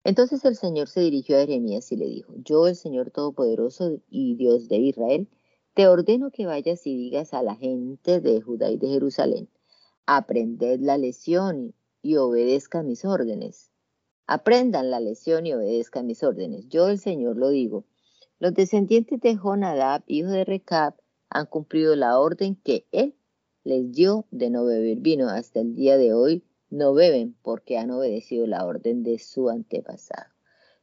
[0.03, 4.35] Entonces el Señor se dirigió a Jeremías y le dijo, yo el Señor Todopoderoso y
[4.35, 5.27] Dios de Israel,
[5.77, 9.47] te ordeno que vayas y digas a la gente de Judá y de Jerusalén,
[10.07, 13.69] aprended la lección y obedezcan mis órdenes.
[14.25, 16.67] Aprendan la lección y obedezcan mis órdenes.
[16.67, 17.85] Yo el Señor lo digo.
[18.39, 20.95] Los descendientes de Jonadab, hijo de Recab,
[21.29, 23.13] han cumplido la orden que él
[23.63, 25.29] les dio de no beber vino.
[25.29, 30.36] Hasta el día de hoy no beben porque han obedecido la orden de su antepasado.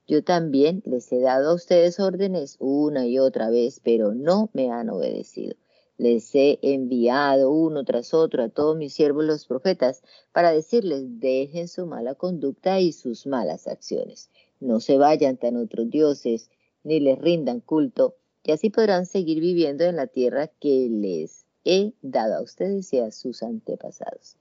[0.06, 4.70] Yo también les he dado a ustedes órdenes una y otra vez, pero no me
[4.70, 5.56] han obedecido.
[5.96, 10.02] les he enviado uno tras otro a todos mis siervos los profetas
[10.32, 14.28] para decirles, dejen su mala conducta y sus malas acciones.
[14.60, 16.50] No se vayan tan otros dioses,
[16.82, 21.94] ni les rindan culto, y así podrán seguir viviendo en la tierra que les he
[22.02, 24.36] dado a ustedes y a sus antepasados.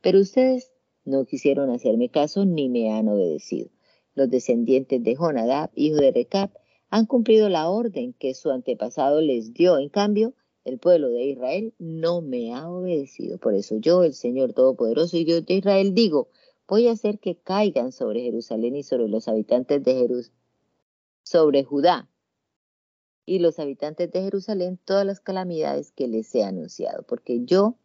[0.00, 0.70] Pero ustedes
[1.04, 3.70] no quisieron hacerme caso ni me han obedecido.
[4.18, 6.52] Los descendientes de Jonadab, hijo de Recap,
[6.90, 9.78] han cumplido la orden que su antepasado les dio.
[9.78, 13.38] En cambio, el pueblo de Israel no me ha obedecido.
[13.38, 16.30] Por eso yo, el Señor Todopoderoso y Dios de Israel, digo,
[16.66, 20.40] voy a hacer que caigan sobre Jerusalén y sobre los habitantes de Jerusalén,
[21.22, 22.10] sobre Judá
[23.24, 27.76] y los habitantes de Jerusalén todas las calamidades que les he anunciado, porque yo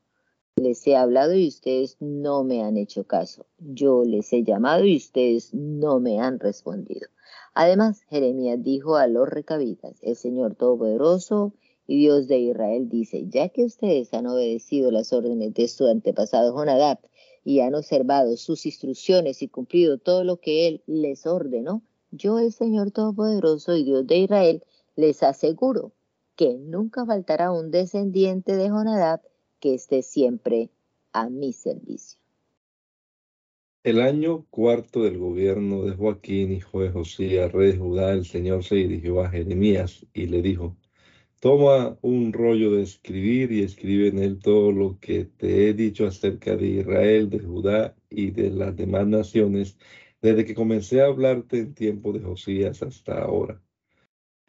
[0.56, 3.45] les he hablado y ustedes no me han hecho caso.
[3.60, 7.08] Yo les he llamado y ustedes no me han respondido.
[7.54, 11.54] Además, Jeremías dijo a los recabitas, el Señor Todopoderoso
[11.88, 16.54] y Dios de Israel dice, ya que ustedes han obedecido las órdenes de su antepasado
[16.54, 16.99] Jonadab
[17.43, 21.82] y han observado sus instrucciones y cumplido todo lo que él les ordenó,
[22.12, 24.64] yo el Señor Todopoderoso y Dios de Israel
[24.95, 25.91] les aseguro
[26.36, 29.22] que nunca faltará un descendiente de Jonadab
[29.64, 30.72] que esté siempre
[31.14, 32.20] a mi servicio.
[33.82, 38.66] El año cuarto del gobierno de Joaquín, hijo de Josías, rey de Judá, el Señor
[38.66, 40.76] se dirigió a Jeremías y le dijo,
[41.39, 46.07] Toma un rollo de escribir y escribe en él todo lo que te he dicho
[46.07, 49.78] acerca de Israel, de Judá y de las demás naciones,
[50.22, 53.61] desde que comencé a hablarte en tiempo de Josías hasta ahora.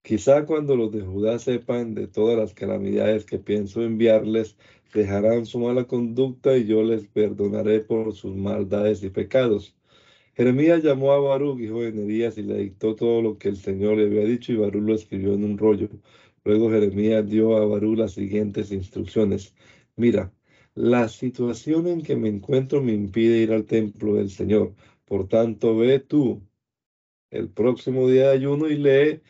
[0.04, 4.54] Quizá cuando los de Judá sepan de todas las calamidades que pienso enviarles,
[4.92, 9.74] dejarán su mala conducta y yo les perdonaré por sus maldades y pecados.
[10.34, 13.96] Jeremías llamó a Baruch, hijo de Nerías, y le dictó todo lo que el Señor
[13.96, 15.88] le había dicho, y Baruch lo escribió en un rollo.
[16.44, 19.54] Luego Jeremías dio a Barú las siguientes instrucciones.
[19.96, 20.30] Mira,
[20.74, 24.74] la situación en que me encuentro me impide ir al templo del Señor.
[25.06, 26.42] Por tanto, ve tú
[27.30, 29.22] el próximo día de ayuno y lee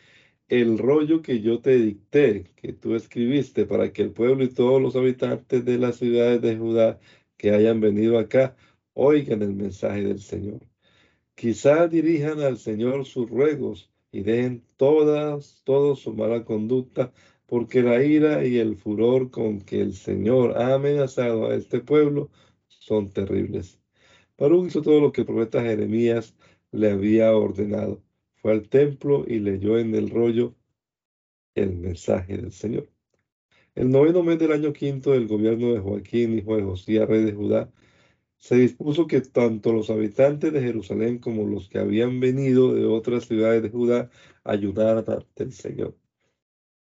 [0.49, 4.81] el rollo que yo te dicté, que tú escribiste, para que el pueblo y todos
[4.81, 6.99] los habitantes de las ciudades de Judá
[7.37, 8.55] que hayan venido acá
[8.93, 10.61] oigan el mensaje del Señor.
[11.35, 17.13] Quizá dirijan al Señor sus ruegos y dejen todas, toda su mala conducta,
[17.47, 22.29] porque la ira y el furor con que el Señor ha amenazado a este pueblo
[22.67, 23.79] son terribles.
[24.37, 26.35] Baruch hizo todo lo que el profeta Jeremías
[26.71, 28.04] le había ordenado.
[28.49, 30.55] Al templo y leyó en el rollo
[31.55, 32.89] el mensaje del Señor.
[33.73, 37.33] El noveno mes del año quinto del gobierno de Joaquín, hijo de Josías, rey de
[37.33, 37.71] Judá,
[38.37, 43.25] se dispuso que tanto los habitantes de Jerusalén como los que habían venido de otras
[43.25, 44.09] ciudades de Judá
[44.43, 45.97] ayudaran ante el Señor.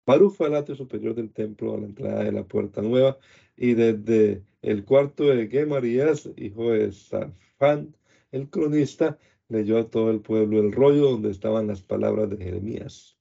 [0.06, 3.18] Baruch fue al atrio superior del templo a la entrada de la puerta nueva
[3.56, 7.94] y desde el cuarto de Gemarías, hijo de Safán,
[8.32, 9.18] el cronista,
[9.50, 13.18] leyó a todo el pueblo el rollo donde estaban las palabras de Jeremías.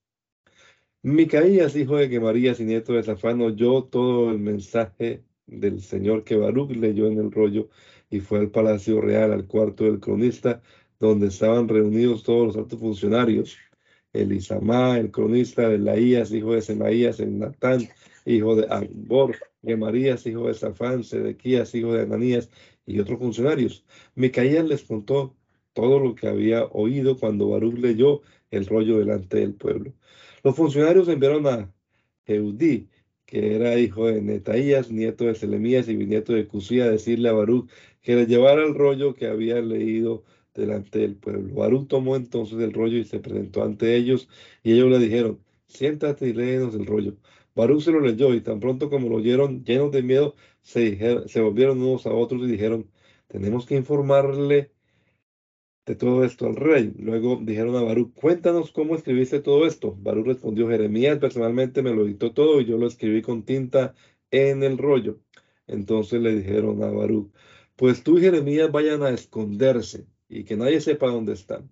[1.02, 6.36] Micaías, hijo de Gemarías y nieto de Safán, oyó todo el mensaje del Señor que
[6.36, 7.70] Baruch leyó en el rollo
[8.10, 10.62] y fue al palacio real, al cuarto del cronista,
[11.00, 13.58] donde estaban reunidos todos los altos funcionarios.
[14.12, 17.88] Elisamá, el cronista de Laías, hijo de Semaías, el Natán,
[18.26, 22.50] hijo de Ambor, Gemarías, hijo de Safán, Sedequías, hijo de Ananías,
[22.86, 23.86] y otros funcionarios.
[24.16, 25.36] Micaías les contó
[25.80, 28.22] todo lo que había oído cuando Baruch leyó
[28.52, 29.94] el rollo delante del pueblo.
[30.44, 31.74] Los funcionarios enviaron a
[32.26, 32.90] Eudí,
[33.26, 37.34] que era hijo de Netaías, nieto de Selemías y bisnieto de Cusía, a decirle a
[37.34, 37.70] Baruch
[38.02, 40.24] que le llevara el rollo que había leído
[40.54, 41.56] delante del pueblo.
[41.56, 44.28] Baruch tomó entonces el rollo y se presentó ante ellos,
[44.64, 47.16] y ellos le dijeron, siéntate y léenos el rollo.
[47.56, 51.42] Baruch se lo leyó, y tan pronto como lo oyeron, llenos de miedo, se, se
[51.42, 52.90] volvieron unos a otros y dijeron,
[53.28, 54.72] tenemos que informarle
[55.90, 56.94] de todo esto al rey.
[57.00, 59.98] Luego dijeron a Baruch, cuéntanos cómo escribiste todo esto.
[60.00, 63.96] Baruch respondió, Jeremías personalmente me lo dictó todo y yo lo escribí con tinta
[64.30, 65.20] en el rollo.
[65.66, 67.32] Entonces le dijeron a Baruch,
[67.76, 71.72] pues tú y Jeremías vayan a esconderse y que nadie sepa dónde están.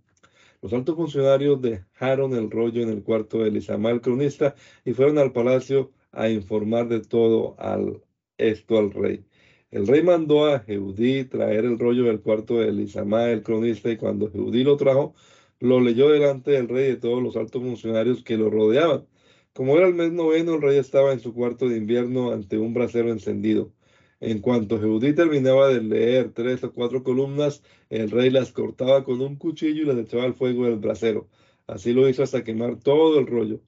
[0.63, 5.19] Los altos funcionarios dejaron el rollo en el cuarto de Elisama, el cronista, y fueron
[5.19, 8.01] al palacio a informar de todo al,
[8.39, 9.26] esto al rey.
[9.69, 13.97] El rey mandó a Jeudí traer el rollo del cuarto de Elisama, el cronista, y
[13.97, 15.13] cuando Jeudí lo trajo,
[15.59, 19.05] lo leyó delante del rey y de todos los altos funcionarios que lo rodeaban.
[19.53, 22.73] Como era el mes noveno, el rey estaba en su cuarto de invierno ante un
[22.73, 23.73] brasero encendido.
[24.21, 29.21] En cuanto Jeudí terminaba de leer tres o cuatro columnas, el rey las cortaba con
[29.21, 31.27] un cuchillo y las echaba al fuego del brasero.
[31.67, 33.59] Así lo hizo hasta quemar todo el rollo.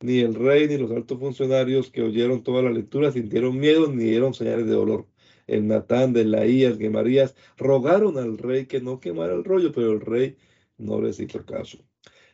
[0.00, 4.04] Ni el rey ni los altos funcionarios que oyeron toda la lectura sintieron miedo ni
[4.04, 5.06] dieron señales de dolor.
[5.46, 10.00] El Natán, de Laías, Gemarías rogaron al rey que no quemara el rollo, pero el
[10.00, 10.36] rey
[10.78, 11.78] no les hizo caso,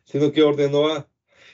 [0.03, 1.09] sino que ordenó a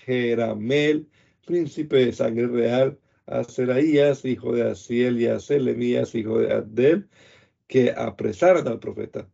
[0.06, 1.10] Jeramel,
[1.46, 7.10] príncipe de sangre real, a Seraías, hijo de Asiel, y a Selemías, hijo de Adel,
[7.68, 9.30] que apresaran al profeta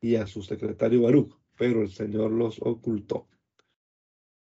[0.00, 3.28] y a su secretario Baruch, pero el Señor los ocultó.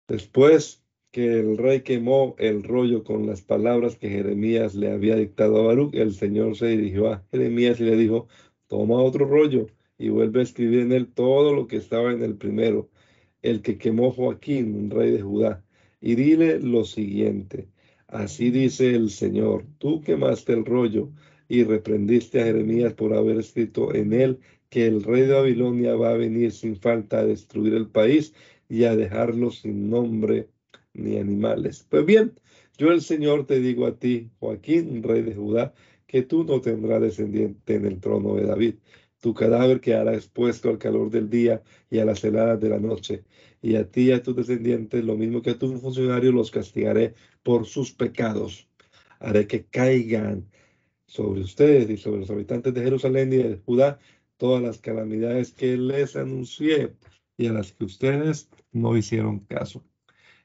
[0.07, 0.82] Después
[1.13, 5.67] que el rey quemó el rollo con las palabras que Jeremías le había dictado a
[5.67, 8.27] Baruch, el Señor se dirigió a Jeremías y le dijo,
[8.67, 9.67] toma otro rollo
[9.99, 12.89] y vuelve a escribir en él todo lo que estaba en el primero,
[13.43, 15.63] el que quemó Joaquín, rey de Judá,
[16.01, 17.67] y dile lo siguiente,
[18.07, 21.11] así dice el Señor, tú quemaste el rollo
[21.47, 24.39] y reprendiste a Jeremías por haber escrito en él
[24.69, 28.33] que el rey de Babilonia va a venir sin falta a destruir el país
[28.67, 30.47] y a dejarlo sin nombre
[30.93, 31.85] ni animales.
[31.89, 32.33] Pues bien,
[32.77, 35.73] yo el Señor te digo a ti, Joaquín, rey de Judá,
[36.07, 38.75] que tú no tendrás descendiente en el trono de David.
[39.19, 43.23] Tu cadáver quedará expuesto al calor del día y a las heladas de la noche.
[43.61, 47.13] Y a ti y a tus descendientes, lo mismo que a tus funcionarios, los castigaré
[47.41, 48.67] por sus pecados.
[49.19, 50.49] Haré que caigan
[51.07, 53.99] sobre ustedes y sobre los habitantes de Jerusalén y de Judá
[54.37, 56.95] todas las calamidades que les anuncié
[57.37, 59.83] y a las que ustedes no hicieron caso.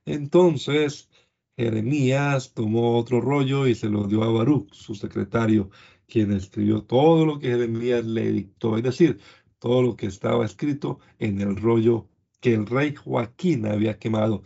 [0.08, 1.10] Entonces
[1.56, 5.70] Jeremías tomó otro rollo y se lo dio a Baruch, su secretario,
[6.06, 9.20] quien escribió todo lo que Jeremías le dictó, es decir,
[9.58, 12.08] todo lo que estaba escrito en el rollo
[12.40, 14.44] que el rey Joaquín había quemado.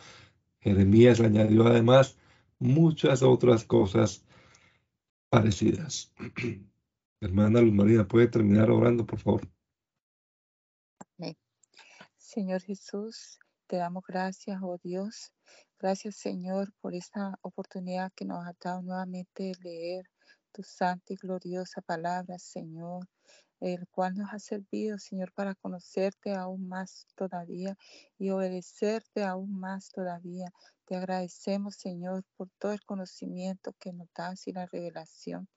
[0.60, 2.18] Jeremías añadió además
[2.58, 4.24] muchas otras cosas
[5.28, 6.12] parecidas.
[7.20, 9.48] Hermana Luz Marina, ¿puede terminar orando, por favor?
[12.32, 13.38] Señor Jesús,
[13.72, 15.32] te damos gracias, oh Dios.
[15.78, 20.04] Gracias, Señor, por esta oportunidad que nos ha dado nuevamente de leer
[20.52, 23.08] tu santa y gloriosa palabra, Señor,
[23.60, 27.74] el cual nos ha servido, Señor, para conocerte aún más todavía
[28.18, 30.52] y obedecerte aún más todavía.
[30.84, 35.48] Te agradecemos, Señor, por todo el conocimiento que nos das y la revelación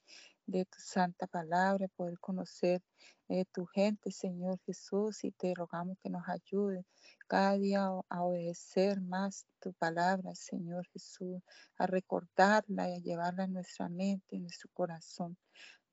[0.47, 2.81] de tu santa palabra, poder conocer
[3.27, 6.85] eh, tu gente, Señor Jesús, y te rogamos que nos ayude
[7.27, 11.41] cada día a obedecer más tu palabra, Señor Jesús,
[11.77, 15.37] a recordarla y a llevarla en nuestra mente, en nuestro corazón.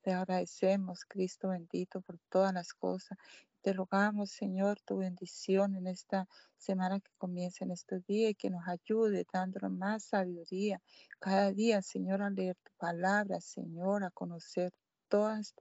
[0.03, 3.17] Te agradecemos, Cristo bendito, por todas las cosas.
[3.63, 8.51] Te rogamos, Señor, tu bendición en esta semana que comienza en estos días y que
[8.51, 10.83] nos ayude dándonos más sabiduría
[11.21, 14.73] cada día, Señor, a leer tu palabra, Señor, a conocer
[15.07, 15.55] todas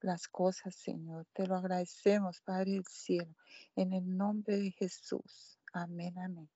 [0.00, 1.26] las cosas, Señor.
[1.32, 3.34] Te lo agradecemos, Padre del cielo,
[3.74, 5.58] en el nombre de Jesús.
[5.72, 6.48] Amén, amén.